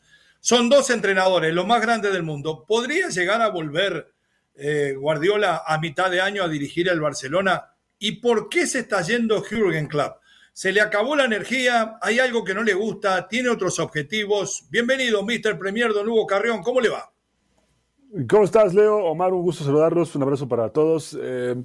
[0.45, 2.65] Son dos entrenadores, los más grandes del mundo.
[2.67, 4.13] ¿Podría llegar a volver
[4.53, 7.71] eh, Guardiola a mitad de año a dirigir el Barcelona?
[7.97, 10.17] ¿Y por qué se está yendo Jürgen Klopp?
[10.53, 11.97] ¿Se le acabó la energía?
[11.99, 13.27] ¿Hay algo que no le gusta?
[13.27, 14.67] ¿Tiene otros objetivos?
[14.69, 15.57] Bienvenido, Mr.
[15.57, 16.61] Premier Don Hugo Carrión.
[16.61, 17.11] ¿Cómo le va?
[18.29, 18.97] ¿Cómo estás, Leo?
[18.97, 20.15] Omar, un gusto saludarlos.
[20.15, 21.17] Un abrazo para todos.
[21.19, 21.55] Eh,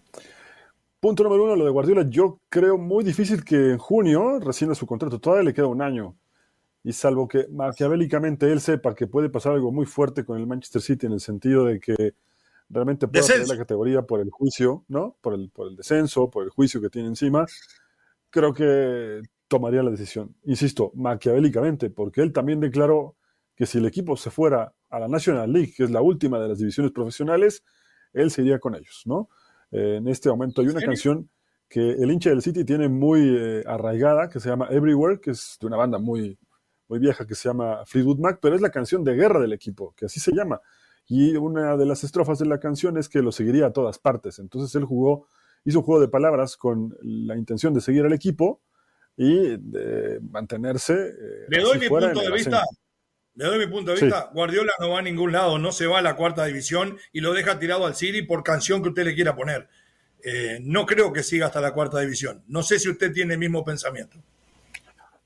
[1.00, 2.06] punto número uno, lo de Guardiola.
[2.08, 5.20] Yo creo muy difícil que en junio rescinda su contrato.
[5.20, 6.16] Todavía le queda un año.
[6.82, 10.80] Y salvo que maquiavélicamente él sepa que puede pasar algo muy fuerte con el Manchester
[10.80, 12.14] City en el sentido de que
[12.70, 15.16] realmente puede perder la categoría por el juicio, ¿no?
[15.20, 17.44] Por el, por el descenso, por el juicio que tiene encima,
[18.30, 20.34] creo que tomaría la decisión.
[20.44, 23.16] Insisto, maquiavélicamente, porque él también declaró
[23.56, 26.48] que si el equipo se fuera a la National League, que es la última de
[26.48, 27.62] las divisiones profesionales,
[28.12, 29.28] él se iría con ellos, ¿no?
[29.72, 31.28] Eh, en este momento hay una canción
[31.68, 35.56] que el hincha del City tiene muy eh, arraigada, que se llama Everywhere, que es
[35.60, 36.38] de una banda muy,
[36.90, 39.94] muy vieja que se llama Fleetwood Mac, pero es la canción de guerra del equipo,
[39.96, 40.61] que así se llama.
[41.07, 44.40] Y una de las estrofas de la canción es que lo seguiría a todas partes.
[44.40, 45.29] Entonces él jugó,
[45.64, 48.61] hizo un juego de palabras con la intención de seguir al equipo
[49.16, 50.94] y de mantenerse.
[50.94, 52.64] Eh, Le doy mi punto de vista.
[53.37, 54.29] Le doy mi punto de vista.
[54.35, 57.33] Guardiola no va a ningún lado, no se va a la cuarta división y lo
[57.35, 59.68] deja tirado al City por canción que usted le quiera poner.
[60.24, 62.42] Eh, no creo que siga hasta la cuarta división.
[62.48, 64.18] No sé si usted tiene el mismo pensamiento.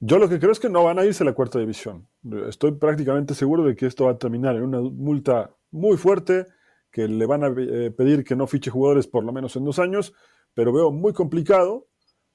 [0.06, 2.06] Yo lo que creo es que no van a irse a la cuarta división.
[2.46, 6.46] Estoy prácticamente seguro de que esto va a terminar en una multa muy fuerte,
[6.90, 9.78] que le van a eh, pedir que no fiche jugadores por lo menos en dos
[9.78, 10.12] años,
[10.52, 11.86] pero veo muy complicado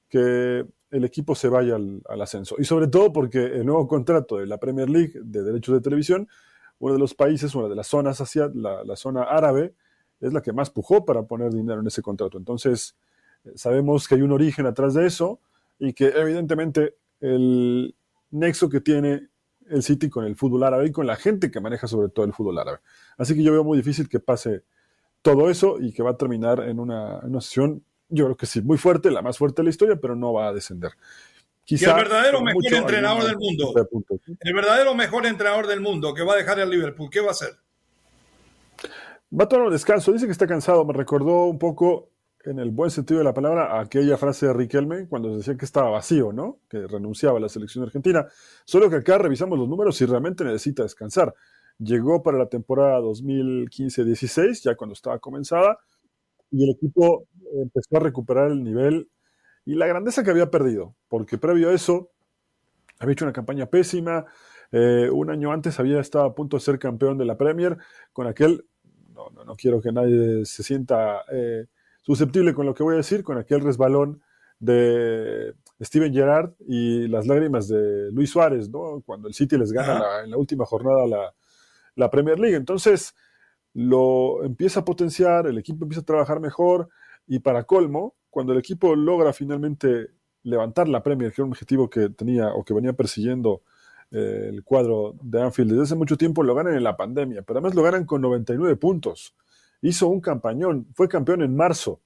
[0.09, 2.55] que el equipo se vaya al, ascenso.
[2.57, 6.27] Y sobre todo porque el nuevo contrato de la Premier League de derechos de televisión,
[6.79, 9.75] uno de los países, una de las zonas hacia la, zona árabe,
[10.19, 12.39] es la que más pujó para poner dinero en ese contrato.
[12.39, 12.97] Entonces,
[13.45, 15.39] eh, sabemos que hay un origen atrás de eso
[15.77, 17.95] y que evidentemente el
[18.31, 19.27] nexo que tiene
[19.69, 22.33] el City con el fútbol árabe y con la gente que maneja sobre todo el
[22.33, 22.79] fútbol árabe.
[23.17, 24.63] Así que yo veo muy difícil que pase
[25.21, 28.45] todo eso y que va a terminar en una, en una sesión yo creo que
[28.45, 30.91] sí, muy fuerte, la más fuerte de la historia, pero no va a descender.
[31.63, 33.73] Quizá, y el verdadero mejor entrenador del mundo,
[34.39, 37.31] el verdadero mejor entrenador del mundo que va a dejar el Liverpool, ¿qué va a
[37.31, 37.55] hacer?
[39.39, 42.09] Va a tomar un descanso, dice que está cansado, me recordó un poco
[42.45, 45.89] en el buen sentido de la palabra aquella frase de Riquelme cuando decía que estaba
[45.89, 46.59] vacío, ¿no?
[46.69, 48.27] Que renunciaba a la selección argentina.
[48.65, 51.33] Solo que acá revisamos los números y realmente necesita descansar.
[51.77, 55.79] Llegó para la temporada 2015-16, ya cuando estaba comenzada,
[56.51, 59.09] y el equipo empezó a recuperar el nivel
[59.65, 62.11] y la grandeza que había perdido, porque previo a eso
[62.99, 64.25] había hecho una campaña pésima,
[64.71, 67.77] eh, un año antes había estado a punto de ser campeón de la Premier
[68.13, 68.65] con aquel,
[69.13, 71.67] no, no, quiero que nadie se sienta eh,
[72.09, 74.19] susceptible con lo que voy a decir, con aquel resbalón
[74.57, 79.03] de Steven Gerrard y las lágrimas de Luis Suárez, ¿no?
[79.05, 81.35] cuando el City les gana en la última jornada la,
[81.93, 82.55] la Premier League.
[82.55, 83.13] Entonces,
[83.75, 86.89] lo empieza a potenciar, el equipo empieza a trabajar mejor
[87.27, 90.07] y para colmo, cuando el equipo logra finalmente
[90.41, 93.61] levantar la Premier, que era un objetivo que tenía o que venía persiguiendo
[94.09, 97.59] eh, el cuadro de Anfield desde hace mucho tiempo, lo ganan en la pandemia, pero
[97.59, 99.35] además lo ganan con 99 puntos.
[99.81, 102.01] Hizo un campañón, fue campeón en marzo.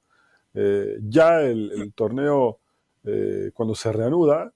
[0.53, 2.59] Eh, ya el, torneo,
[3.03, 4.53] eh, cuando se reanuda,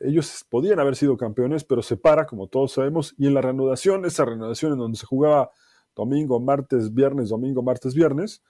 [0.00, 4.04] ellos podían haber sido campeones, pero se para, como todos sabemos, y en la reanudación,
[4.04, 5.50] esa reanudación en donde se jugaba
[5.98, 8.42] domingo, martes, viernes, domingo, martes, viernes.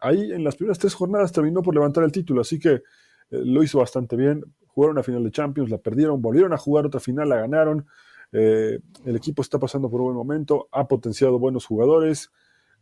[0.00, 2.82] Ahí en las primeras tres jornadas terminó por levantar el título, así que eh,
[3.30, 4.44] lo hizo bastante bien.
[4.66, 7.86] Jugaron una final de Champions, la perdieron, volvieron a jugar otra final, la ganaron.
[8.32, 12.30] Eh, el equipo está pasando por un buen momento, ha potenciado buenos jugadores.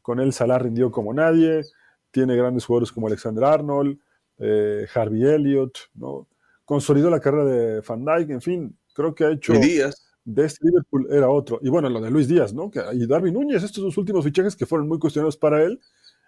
[0.08, 1.60] Con él Salah rindió como nadie.
[2.10, 3.98] Tiene grandes jugadores como Alexander Arnold,
[4.38, 6.26] eh, Harvey Elliott, ¿no?
[6.64, 11.08] consolidó la carrera de Van Dijk, en fin, creo que ha hecho de este Liverpool
[11.10, 11.58] era otro.
[11.60, 12.70] Y bueno, lo de Luis Díaz, ¿no?
[12.94, 15.78] y Darwin Núñez, estos dos últimos fichajes que fueron muy cuestionados para él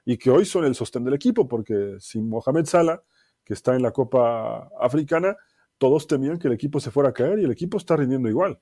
[0.04, 3.02] y que hoy son el sostén del equipo, porque sin Mohamed Salah,
[3.42, 5.38] que está en la Copa Africana,
[5.78, 8.60] todos temían que el equipo se fuera a caer y el equipo está rindiendo igual.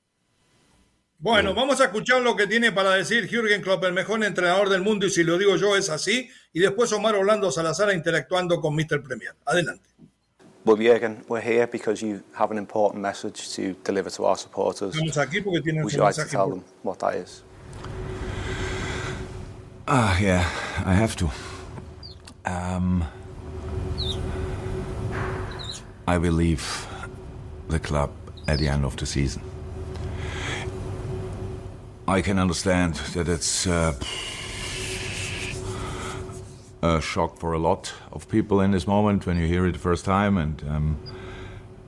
[1.21, 4.81] Bueno, vamos a escuchar lo que tiene para decir Jürgen Klopp, el mejor entrenador del
[4.81, 8.73] mundo, y si lo digo yo es así, y después Omar Orlando Salazar interactuando con
[8.73, 9.03] Mr.
[9.03, 9.35] Premier.
[9.45, 9.83] Adelante.
[10.63, 14.95] Well, Jürgen, we're here because you have an important message to deliver to our supporters.
[14.95, 15.13] Would
[15.93, 17.43] you like to tell them what that is?
[19.89, 20.45] Ah, uh, yeah,
[20.85, 21.29] I have to.
[22.45, 23.03] Um,
[26.07, 26.87] I will leave
[27.67, 28.11] the club
[28.47, 29.41] at the end of the season.
[32.09, 33.93] I can understand that it's uh,
[36.81, 39.77] a shock for a lot of people in this moment when you hear it the
[39.77, 40.97] first time, and um,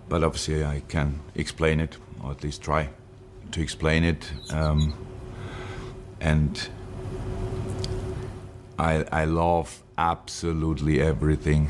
[0.10, 2.90] but obviously I can explain it, or at least try
[3.52, 4.94] to explain it, um,
[6.20, 6.70] and
[8.78, 11.70] I I love absolutely everything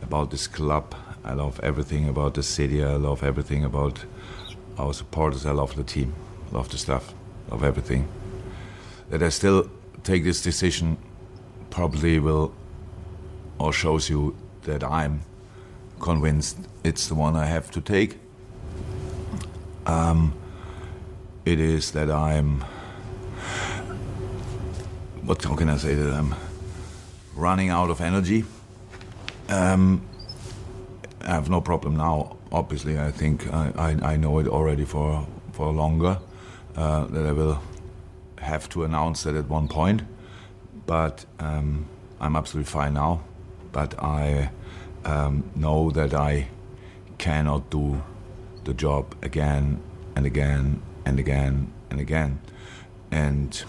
[0.00, 0.94] about this club.
[1.26, 2.82] I love everything about the city.
[2.82, 4.06] I love everything about
[4.78, 5.44] our supporters.
[5.44, 6.14] I love the team.
[6.52, 7.12] Love the stuff.
[7.50, 8.08] Love everything.
[9.10, 9.70] That I still
[10.04, 10.96] take this decision
[11.70, 12.54] probably will
[13.58, 15.22] or shows you that I'm
[16.00, 18.18] convinced it's the one I have to take.
[19.86, 20.34] Um,
[21.44, 22.64] it is that I'm.
[25.22, 26.34] What can I say that I'm
[27.40, 28.44] running out of energy.
[29.48, 30.02] Um,
[31.22, 32.36] I have no problem now.
[32.52, 36.18] Obviously, I think I, I, I know it already for for longer
[36.80, 37.60] uh, that I will
[38.38, 40.02] have to announce that at one point.
[40.86, 41.86] But um,
[42.18, 43.22] I'm absolutely fine now.
[43.70, 44.50] But I
[45.04, 46.48] um, know that I
[47.18, 48.02] cannot do
[48.64, 49.82] the job again
[50.16, 52.40] and again and again and again.
[53.10, 53.62] And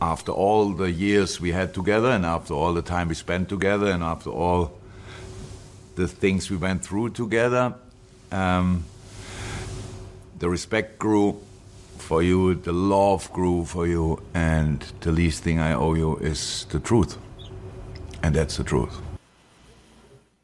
[0.00, 3.90] after all the years we had together, and after all the time we spent together,
[3.90, 4.78] and after all
[5.96, 7.74] the things we went through together,
[8.30, 8.84] um,
[10.38, 11.40] the respect grew
[12.00, 16.66] for you, the love grew for you, and the least thing I owe you is
[16.70, 17.18] the truth.
[18.22, 19.00] And that's the truth.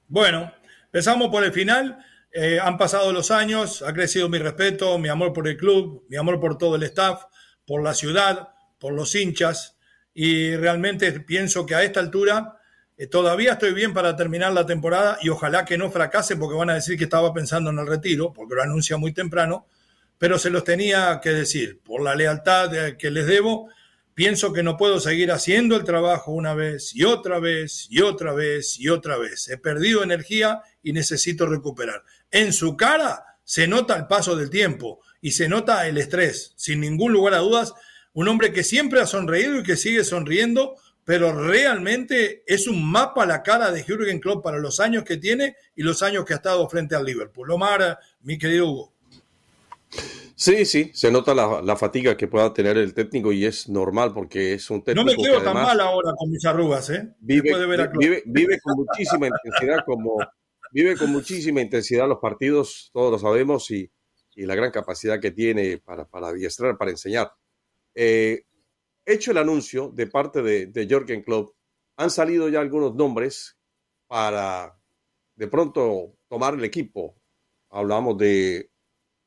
[0.08, 0.52] Bueno,
[0.92, 1.96] empezamos por el final.
[2.34, 6.16] Eh, han pasado los años, ha crecido mi respeto, mi amor por el club, mi
[6.16, 7.24] amor por todo el staff,
[7.66, 9.76] por la ciudad, por los hinchas,
[10.14, 12.58] y realmente pienso que a esta altura
[12.96, 16.70] eh, todavía estoy bien para terminar la temporada y ojalá que no fracase porque van
[16.70, 19.66] a decir que estaba pensando en el retiro, porque lo anuncia muy temprano,
[20.22, 21.80] pero se los tenía que decir.
[21.82, 23.70] Por la lealtad que les debo,
[24.14, 28.32] pienso que no puedo seguir haciendo el trabajo una vez y otra vez y otra
[28.32, 29.48] vez y otra vez.
[29.48, 32.04] He perdido energía y necesito recuperar.
[32.30, 36.78] En su cara se nota el paso del tiempo y se nota el estrés, sin
[36.82, 37.74] ningún lugar a dudas.
[38.12, 43.24] Un hombre que siempre ha sonreído y que sigue sonriendo pero realmente es un mapa
[43.24, 46.32] a la cara de Jürgen Klopp para los años que tiene y los años que
[46.32, 47.50] ha estado frente al Liverpool.
[47.50, 48.91] Omar, mi querido Hugo.
[50.34, 54.54] Sí, sí, se nota la, fatiga que pueda tener el técnico y es normal porque
[54.54, 55.10] es un técnico.
[55.10, 57.14] No me quedo tan mal ahora con mis arrugas, ¿eh?
[57.20, 57.54] Vive,
[58.24, 60.18] vive, con muchísima intensidad, como
[60.72, 63.90] vive con muchísima intensidad los partidos, todos lo sabemos, y,
[64.34, 67.30] la gran capacidad que tiene para, para adiestrar, para enseñar.
[67.94, 68.46] Eh,
[69.04, 71.54] hecho el anuncio de parte de, de Jürgen Klopp,
[71.98, 73.58] han salido ya algunos nombres
[74.08, 74.76] para
[75.36, 77.14] de pronto tomar el equipo.
[77.70, 78.71] Hablamos de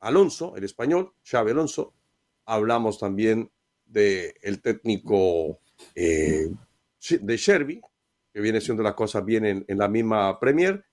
[0.00, 1.94] Alonso, el español, Xavi Alonso.
[2.44, 3.50] Hablamos también
[3.84, 5.60] del el técnico
[5.94, 6.48] eh,
[7.20, 7.80] de Sherby,
[8.32, 10.84] que viene siendo las cosas bien en, en, la misma Premier.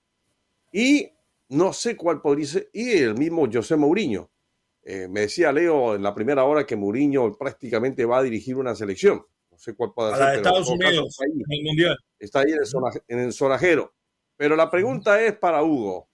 [0.72, 1.08] Y
[1.48, 4.30] no sé cuál podría ser, y el mismo José Mourinho.
[4.82, 8.74] Eh, me decía Leo en la primera hora que Mourinho prácticamente va a dirigir una
[8.74, 9.24] selección.
[9.50, 10.36] No sé cuál puede ser.
[10.36, 11.98] Estados Unidos, está ahí, en el Mundial.
[12.18, 12.52] Está ahí
[13.08, 13.94] en el, sonajero.
[14.36, 16.08] Pero la pregunta es para Hugo.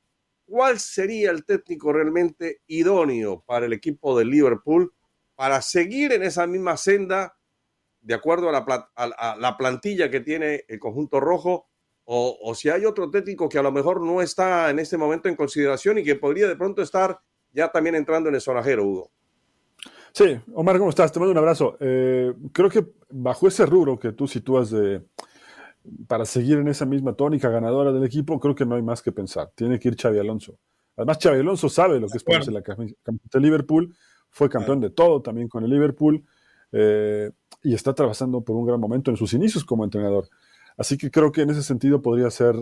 [0.50, 4.92] ¿Cuál sería el técnico realmente idóneo para el equipo de Liverpool
[5.36, 7.36] para seguir en esa misma senda
[8.00, 11.68] de acuerdo a la, plantilla que tiene el conjunto rojo?
[12.04, 15.28] O, o, si hay otro técnico que a lo mejor no está en este momento
[15.28, 17.20] en consideración y que podría de pronto estar
[17.52, 19.12] ya también entrando en el sonajero, Hugo.
[20.12, 21.12] Sí, Omar, ¿cómo estás?
[21.12, 21.76] Te mando un abrazo.
[21.78, 25.02] Eh, creo que bajo ese rubro que tú sitúas de
[26.06, 29.12] para seguir en esa misma tónica ganadora del equipo, creo que no hay más que
[29.12, 29.50] pensar.
[29.54, 30.58] Tiene que ir Xavi Alonso.
[30.96, 33.94] Además, Xavi Alonso sabe lo que es ponerse la camiseta de Liverpool,
[34.30, 36.24] fue campeón de todo también con el Liverpool
[36.72, 37.30] eh,
[37.62, 40.28] y está trabajando por un gran momento en sus inicios como entrenador.
[40.76, 42.54] Así que creo que en ese sentido podría ser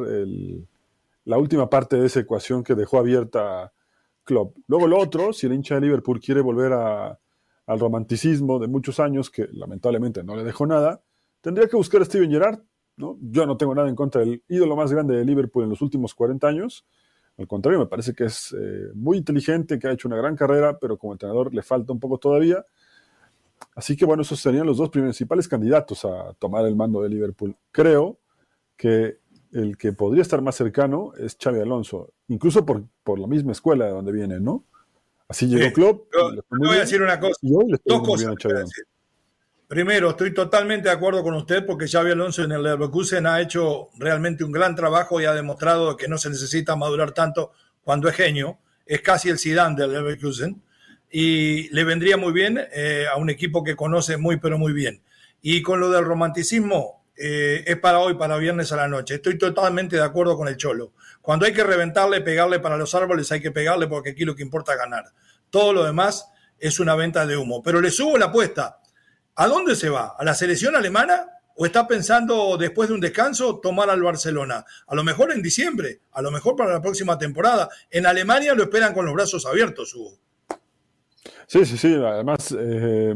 [1.24, 3.72] la última parte de esa ecuación que dejó abierta
[4.24, 4.54] club.
[4.66, 9.30] Luego lo otro, si el hincha de Liverpool quiere volver al romanticismo de muchos años,
[9.30, 11.00] que lamentablemente no le dejó nada,
[11.40, 12.60] tendría que buscar a Steven Gerrard.
[12.98, 13.16] ¿No?
[13.20, 16.14] Yo no tengo nada en contra del ídolo más grande de Liverpool en los últimos
[16.14, 16.84] 40 años.
[17.38, 20.78] Al contrario, me parece que es eh, muy inteligente, que ha hecho una gran carrera,
[20.78, 22.64] pero como entrenador le falta un poco todavía.
[23.74, 27.56] Así que bueno, esos serían los dos principales candidatos a tomar el mando de Liverpool.
[27.70, 28.18] Creo
[28.76, 29.18] que
[29.52, 33.86] el que podría estar más cercano es Xavi Alonso, incluso por, por la misma escuela
[33.86, 34.64] de donde viene, ¿no?
[35.28, 36.08] Así llegó Klopp.
[36.50, 37.34] voy a decir una cosa.
[37.42, 38.34] Dos cosas.
[39.68, 43.90] Primero, estoy totalmente de acuerdo con usted porque Xavi Alonso en el Leverkusen ha hecho
[43.98, 47.52] realmente un gran trabajo y ha demostrado que no se necesita madurar tanto
[47.84, 48.60] cuando es genio.
[48.86, 50.62] Es casi el Zidane del Leverkusen.
[51.10, 55.02] y le vendría muy bien eh, a un equipo que conoce muy, pero muy bien.
[55.42, 59.16] Y con lo del romanticismo, eh, es para hoy, para viernes a la noche.
[59.16, 60.92] Estoy totalmente de acuerdo con el Cholo.
[61.20, 64.42] Cuando hay que reventarle, pegarle para los árboles, hay que pegarle porque aquí lo que
[64.42, 65.04] importa es ganar.
[65.50, 66.26] Todo lo demás
[66.58, 67.62] es una venta de humo.
[67.62, 68.78] Pero le subo la apuesta.
[69.40, 70.16] ¿A dónde se va?
[70.18, 71.26] ¿A la selección alemana?
[71.54, 74.64] ¿O está pensando después de un descanso tomar al Barcelona?
[74.88, 77.68] A lo mejor en diciembre, a lo mejor para la próxima temporada.
[77.88, 80.18] En Alemania lo esperan con los brazos abiertos, Hugo.
[81.46, 81.94] Sí, sí, sí.
[81.94, 83.14] Además, eh,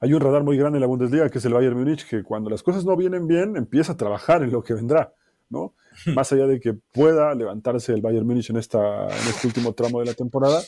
[0.00, 2.48] hay un radar muy grande en la Bundesliga que es el Bayern Múnich, que cuando
[2.48, 5.12] las cosas no vienen bien, empieza a trabajar en lo que vendrá,
[5.50, 5.74] ¿no?
[6.06, 10.00] Más allá de que pueda levantarse el Bayern Múnich en, esta, en este último tramo
[10.00, 10.62] de la temporada,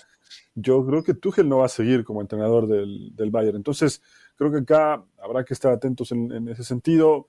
[0.54, 3.56] yo creo que Tuchel no va a seguir como entrenador del, del Bayern.
[3.56, 4.02] Entonces,
[4.36, 7.28] creo que acá habrá que estar atentos en, ese sentido.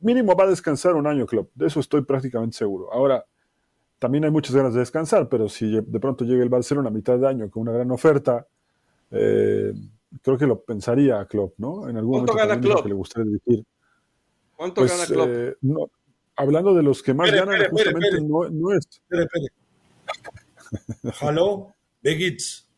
[0.00, 2.92] Mínimo va a descansar un año Klopp, de eso estoy prácticamente seguro.
[2.92, 3.24] Ahora,
[3.98, 7.18] también hay muchas ganas de descansar, pero si de pronto llega el Barcelona a mitad
[7.18, 8.46] de año con una gran oferta,
[9.10, 9.72] eh,
[10.22, 11.88] creo que lo pensaría Klopp, ¿no?
[11.88, 12.82] En algún ¿Cuánto gana Klopp?
[12.82, 13.64] Que le gustaría dirigir.
[14.56, 15.28] ¿Cuánto pues, gana Klopp?
[15.30, 15.54] Eh,
[16.36, 18.86] hablando de los que más ganan, justamente No, no, es.
[18.86, 19.46] Espere, espere.
[21.20, 21.75] ¿Halo?
[22.06, 22.68] Begits.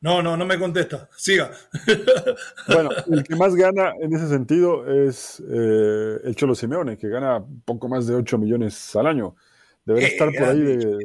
[0.00, 1.08] No, no, no me contesta.
[1.16, 1.52] Siga.
[2.66, 7.44] bueno, el que más gana en ese sentido es eh, el Cholo Simeone, que gana
[7.64, 9.36] poco más de 8 millones al año.
[9.84, 10.98] Debería estar por ahí de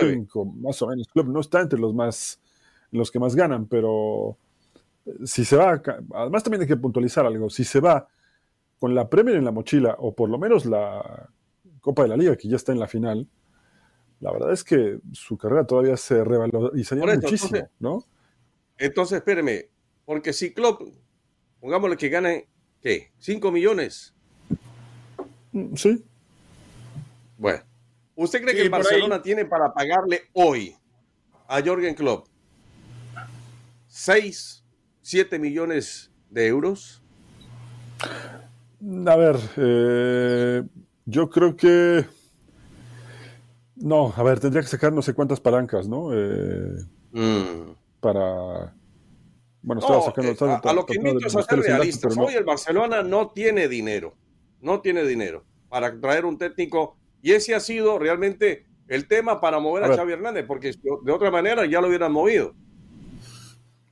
[0.00, 1.06] 5, más o menos.
[1.08, 2.40] Club no está entre los más
[2.90, 4.38] los que más ganan, pero
[5.24, 5.82] si se va,
[6.14, 8.08] además también hay que puntualizar algo, si se va
[8.78, 11.28] con la Premier en la mochila, o por lo menos la
[11.80, 13.26] Copa de la Liga, que ya está en la final,
[14.24, 18.06] la verdad es que su carrera todavía se revalorizaría muchísimo, entonces, ¿no?
[18.78, 19.68] Entonces, espéreme,
[20.06, 20.80] porque si Klopp,
[21.60, 22.48] pongámosle que gane,
[22.80, 23.12] ¿qué?
[23.20, 24.14] ¿5 millones?
[25.52, 26.02] Mm, sí.
[27.36, 27.64] Bueno,
[28.14, 30.74] ¿usted cree que el Barcelona tiene para pagarle hoy
[31.46, 32.26] a Jorgen Klopp
[33.88, 34.64] 6,
[35.02, 37.02] 7 millones de euros?
[39.06, 40.62] A ver, eh,
[41.04, 42.06] yo creo que...
[43.84, 46.08] No, a ver, tendría que sacar no sé cuántas palancas, ¿no?
[46.14, 47.74] Eh, mm.
[48.00, 48.74] Para...
[49.60, 50.30] Bueno, estaba sacando...
[50.32, 52.16] Eh, a, lo que invito es a ser realistas.
[52.16, 54.14] Hoy el Barcelona no tiene dinero.
[54.62, 56.96] No tiene dinero para traer un técnico.
[57.20, 60.72] Y ese ha sido realmente el tema para mover a, a Xavi Hernández, porque
[61.02, 62.54] de otra manera ya lo hubieran movido.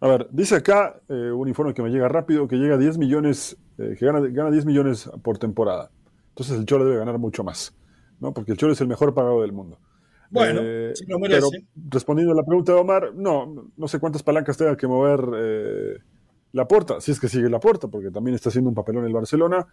[0.01, 2.97] A ver, dice acá eh, un informe que me llega rápido que llega a 10
[2.97, 5.91] millones, eh, que gana, gana 10 millones por temporada.
[6.31, 7.75] Entonces el Cholo debe ganar mucho más,
[8.23, 8.33] ¿no?
[8.33, 9.79] Porque el Cholo es el mejor pagado del mundo.
[10.31, 11.41] Bueno, eh, si lo merece.
[11.51, 16.01] Pero respondiendo a la pregunta de Omar, no, no sé cuántas palancas tenga que mover
[16.53, 19.13] la puerta, si es que sigue la puerta, porque también está haciendo un papelón el
[19.13, 19.67] Barcelona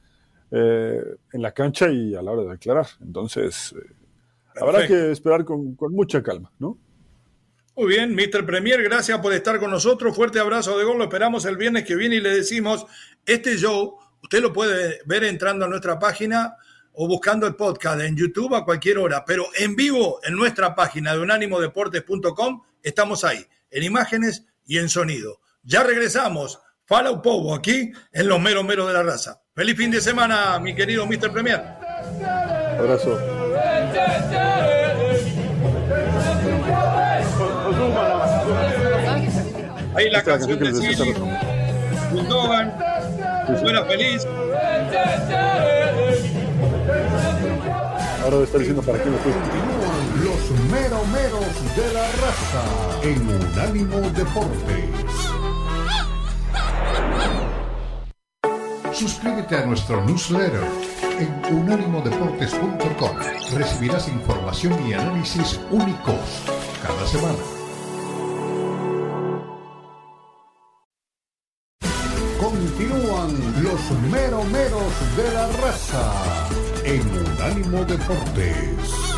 [0.51, 2.87] en la cancha y a la hora de declarar.
[3.01, 3.73] Entonces,
[4.59, 6.77] habrá que esperar con, con mucha calma, ¿no?
[7.79, 8.45] Muy bien, Mr.
[8.45, 10.13] Premier, gracias por estar con nosotros.
[10.13, 10.97] Fuerte abrazo de gol.
[10.97, 12.85] Lo esperamos el viernes que viene y le decimos,
[13.25, 16.57] este show, usted lo puede ver entrando a nuestra página
[17.01, 21.13] o buscando el podcast en YouTube a cualquier hora, pero en vivo en nuestra página
[21.13, 25.39] de unánimodeportes.com estamos ahí, en imágenes y en sonido.
[25.63, 26.59] Ya regresamos.
[26.83, 29.41] Fala Povo aquí en los meros meros de la raza.
[29.55, 31.31] Feliz fin de semana, mi querido Mr.
[31.31, 31.61] Premier.
[32.77, 33.17] Abrazo.
[39.95, 41.13] Ahí la canción de Silly,
[42.11, 42.77] Gundogan,
[43.57, 44.27] Suena feliz.
[48.31, 49.41] Ahora diciendo para qué me fuiste.
[50.23, 52.63] Los meromeros de la raza
[53.01, 55.31] en Unánimo Deportes.
[58.93, 60.63] Suscríbete a nuestro newsletter
[61.17, 63.17] en unánimodeportes.com.
[63.55, 66.43] Recibirás información y análisis únicos
[66.83, 67.39] cada semana.
[72.39, 76.49] Continúan los meromeros de la raza
[76.83, 79.09] en Unánimo Deportes.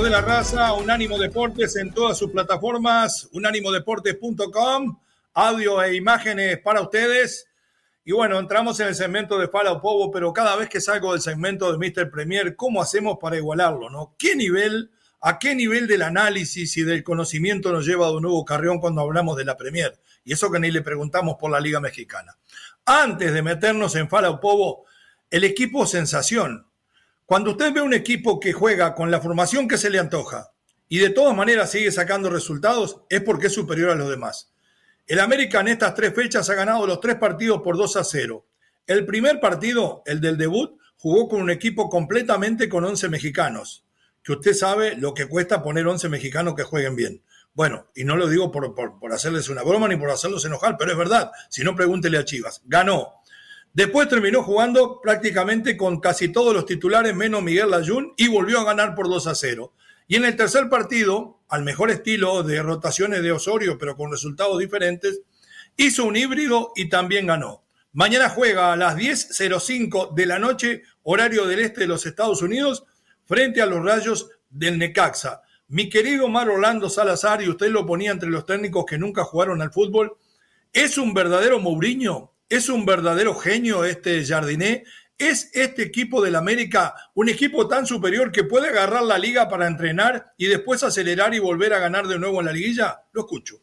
[0.00, 4.96] de la raza, Unánimo Deportes en todas sus plataformas, unánimodeportes.com,
[5.34, 7.46] audio e imágenes para ustedes.
[8.04, 11.20] Y bueno, entramos en el segmento de Fala Povo, pero cada vez que salgo del
[11.20, 12.10] segmento de Mr.
[12.10, 13.90] Premier, ¿cómo hacemos para igualarlo?
[13.90, 14.14] ¿no?
[14.18, 18.80] ¿Qué nivel, a qué nivel del análisis y del conocimiento nos lleva de nuevo Carrión
[18.80, 19.98] cuando hablamos de la Premier?
[20.24, 22.36] Y eso que ni le preguntamos por la Liga Mexicana.
[22.84, 24.86] Antes de meternos en Fala Povo,
[25.30, 26.66] el equipo sensación,
[27.24, 30.50] Cuando usted ve un equipo que juega con la formación que se le antoja
[30.88, 34.50] y de todas maneras sigue sacando resultados, es porque es superior a los demás.
[35.10, 38.46] El América en estas tres fechas ha ganado los tres partidos por 2 a 0.
[38.86, 43.84] El primer partido, el del debut, jugó con un equipo completamente con 11 mexicanos,
[44.22, 47.24] que usted sabe lo que cuesta poner 11 mexicanos que jueguen bien.
[47.54, 50.92] Bueno, y no lo digo por, por hacerles una broma ni por hacerlos enojar, pero
[50.92, 51.32] es verdad.
[51.48, 52.62] Si no, pregúntele a Chivas.
[52.66, 53.08] Ganó
[53.72, 58.64] Después terminó jugando prácticamente con casi todos los titulares menos Miguel Layún y volvió a
[58.64, 59.72] ganar por 2 a 0.
[60.06, 64.58] Y en el tercer partido, al mejor estilo de rotaciones de Osorio, pero con resultados
[64.58, 65.20] diferentes,
[65.76, 67.64] hizo un híbrido y también ganó.
[67.92, 72.84] Mañana juega a las 10.05 de la noche, horario del este de los Estados Unidos,
[73.24, 75.42] frente a los Rayos del Necaxa.
[75.66, 79.60] Mi querido Mar Orlando Salazar, y usted lo ponía entre los técnicos que nunca jugaron
[79.60, 80.16] al fútbol,
[80.72, 82.32] ¿es un verdadero Mourinho?
[82.48, 84.84] Es un verdadero genio este Jardiné.
[85.20, 89.66] ¿Es este equipo del América un equipo tan superior que puede agarrar la liga para
[89.66, 93.04] entrenar y después acelerar y volver a ganar de nuevo en la liguilla?
[93.12, 93.60] Lo escucho.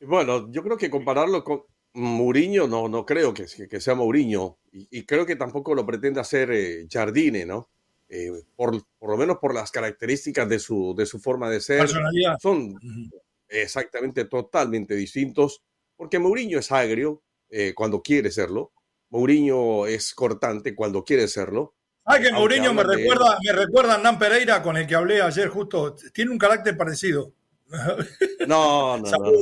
[0.00, 5.04] Bueno, yo creo que compararlo con Mourinho no, no creo que, que sea Mourinho y,
[5.04, 7.68] creo que tampoco lo pretende hacer eh, Jardine, ¿no?
[8.08, 11.86] Eh, por, por, lo menos por las características de su, de su forma de ser.
[12.40, 12.74] Son
[13.46, 15.62] exactamente totalmente distintos
[15.96, 18.72] porque Mourinho es agrio eh, cuando quiere serlo,
[19.12, 21.74] Mourinho es cortante cuando quiere serlo.
[22.04, 25.48] Ah, que Mourinho me recuerda, me recuerda a Nan Pereira con el que hablé ayer
[25.48, 25.94] justo.
[26.14, 27.32] Tiene un carácter parecido.
[28.46, 29.32] No, no, no,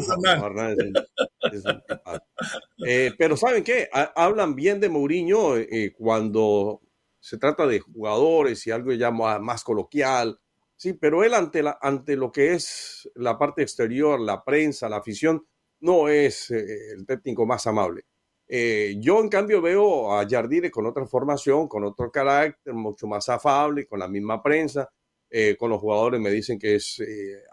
[2.87, 3.89] eh, pero ¿saben qué?
[4.15, 6.83] hablan bien de Mourinho eh, cuando
[7.19, 10.39] se trata de jugadores y algo ya más, coloquial.
[10.77, 14.99] Sí, pero él ante, la, ante lo que es la parte exterior, la prensa, la
[14.99, 15.47] afición,
[15.81, 18.05] no es eh, el técnico más amable.
[18.53, 23.29] Eh, yo, en cambio, veo a Jardine con otra formación, con otro carácter, mucho más
[23.29, 24.91] afable, con la misma prensa.
[25.31, 27.01] Eh, con los jugadores me dicen que es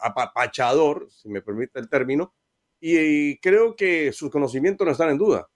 [0.01, 2.33] apapachador, si me permite el término,
[2.79, 5.47] y, creo que sus conocimientos no están en duda.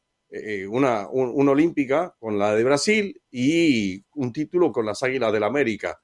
[0.69, 5.99] una, una olímpica con la de Brasil y un título con las Águilas del América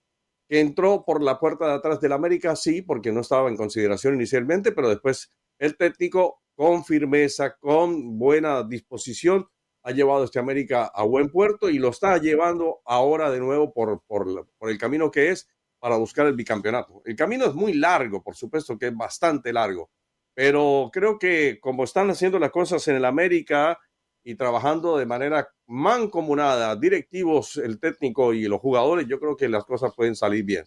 [0.47, 4.15] que entró por la puerta de atrás del América, sí, porque no estaba en consideración
[4.15, 9.47] inicialmente, pero después el técnico con firmeza, con buena disposición,
[9.83, 14.01] ha llevado este América a buen puerto y lo está llevando ahora de nuevo por,
[14.07, 14.27] por,
[14.61, 15.47] el camino que es
[15.77, 17.03] para buscar el bicampeonato.
[17.05, 19.91] El camino es muy largo, por supuesto que es bastante largo,
[20.33, 23.77] pero creo que como están haciendo las cosas en el América
[24.23, 29.63] y trabajando de manera mancomunada, directivos, el técnico y los jugadores, yo creo que las
[29.63, 30.65] cosas pueden salir bien.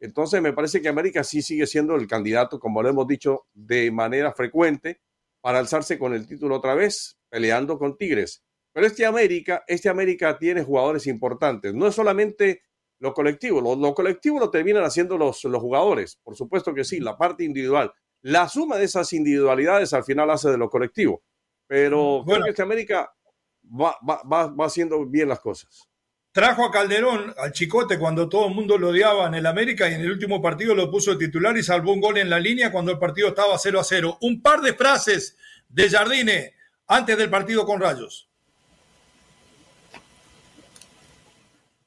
[0.00, 3.90] Entonces me parece que América sí sigue siendo el candidato, como lo hemos dicho de
[3.90, 5.02] manera frecuente,
[5.46, 8.42] para alzarse con el título otra vez, peleando con Tigres.
[8.72, 11.72] Pero este América, este América tiene jugadores importantes.
[11.72, 12.62] No es solamente
[12.98, 17.16] lo colectivo, lo, colectivo lo terminan haciendo los, los jugadores, por supuesto que sí, la
[17.16, 17.92] parte individual.
[18.22, 21.22] La suma de esas individualidades al final hace de lo colectivo.
[21.68, 23.14] Pero creo que este América
[23.62, 25.88] va, va, va, va haciendo bien las cosas.
[26.36, 29.94] Trajo a Calderón, al Chicote, cuando todo el mundo lo odiaba en el América y
[29.94, 32.92] en el último partido lo puso titular y salvó un gol en la línea cuando
[32.92, 34.18] el partido estaba 0 a 0.
[34.20, 36.52] Un par de frases de Jardine
[36.88, 38.28] antes del partido con Rayos.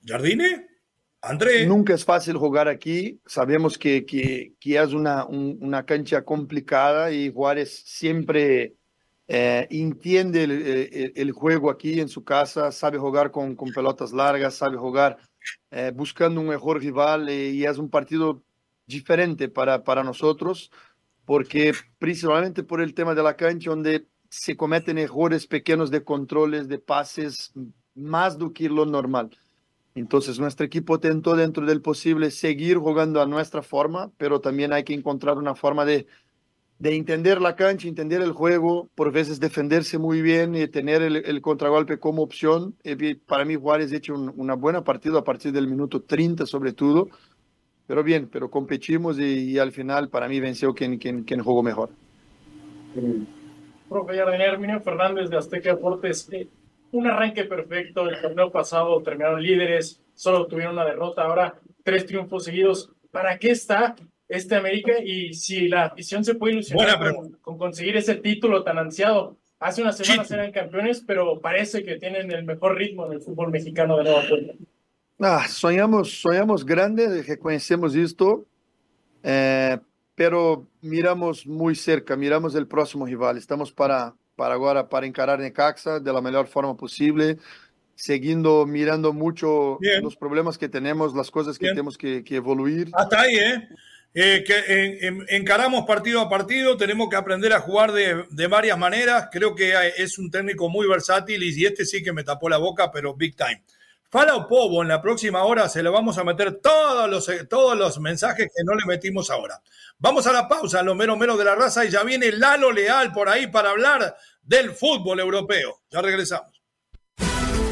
[0.03, 0.67] Jardine,
[1.21, 1.67] André.
[1.67, 3.21] Nunca es fácil jugar aquí.
[3.27, 8.78] Sabemos que, que, es una, una cancha complicada y Juárez siempre
[9.31, 10.43] eh, entiende
[11.15, 15.17] el, juego aquí en su casa, sabe jugar con, con pelotas largas, sabe jugar
[15.69, 18.41] eh, buscando un mejor rival eh, y es un partido
[18.87, 20.71] diferente para, para nosotros,
[21.25, 26.67] porque principalmente por el tema de la cancha, donde se cometen errores pequeños de controles,
[26.67, 27.53] de pases,
[27.93, 29.29] más do que lo normal.
[29.93, 34.83] Entonces, nuestro equipo tentó dentro del posible seguir jugando a nuestra forma, pero también hay
[34.83, 36.07] que encontrar una forma de
[36.79, 41.41] de entender la cancha, entender el juego, por veces defenderse muy bien y tener el,
[41.41, 42.73] contragolpe como opción.
[43.27, 47.09] Para mí Juárez ha hecho una buena partida a partir del minuto 30 sobre todo,
[47.85, 51.89] pero bien, pero competimos y, al final para mí venció quien, quien, quien jugó mejor.
[53.89, 56.47] Profe Herminio Fernández de Azteca Deportes, eh,
[56.91, 62.45] un arranque perfecto, el torneo pasado terminaron líderes, solo tuvieron una derrota, ahora tres triunfos
[62.45, 62.89] seguidos.
[63.11, 63.95] ¿Para qué está
[64.29, 69.37] este América y si la afición se puede ilusionar con, conseguir ese título tan ansiado.
[69.59, 73.51] Hace unas semanas eran campeones, pero parece que tienen el mejor ritmo en el fútbol
[73.51, 74.53] mexicano de nueva cuenta.
[75.19, 78.45] Ah, soñamos, soñamos grande, reconocemos esto,
[79.21, 79.77] eh,
[80.15, 83.37] pero miramos muy cerca, miramos el próximo rival.
[83.37, 87.37] Estamos para, para ahora para encarar Necaxa de la mejor forma posible,
[87.95, 92.89] siguiendo mirando mucho los problemas que tenemos, las cosas que tenemos que, que, evoluir.
[92.93, 93.67] Hasta ahí, ¿eh?
[94.13, 99.29] Eh encaramos partido a partido, tenemos que aprender a jugar de, varias maneras.
[99.31, 102.91] Creo que es un técnico muy versátil y este sí que me tapó la boca,
[102.91, 103.63] pero big time.
[104.11, 107.77] Fala o Povo, en la próxima hora se le vamos a meter todos los, todos
[107.77, 109.61] los mensajes que no le metimos ahora.
[109.99, 113.11] Vamos a la pausa, lo mero mero de la raza, y ya viene Lalo Leal
[113.11, 115.81] por ahí para hablar del fútbol europeo.
[115.91, 116.59] Ya regresamos.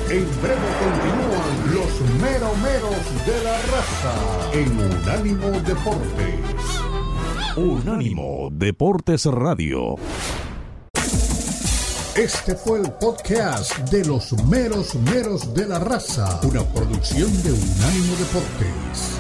[0.09, 6.81] En breve continúan los meromeros de la raza en Unánimo Deportes.
[7.55, 9.95] Unánimo Deportes Radio.
[12.13, 18.15] Este fue el podcast de los meros meros de la raza, una producción de Unánimo
[18.17, 19.17] Deportes.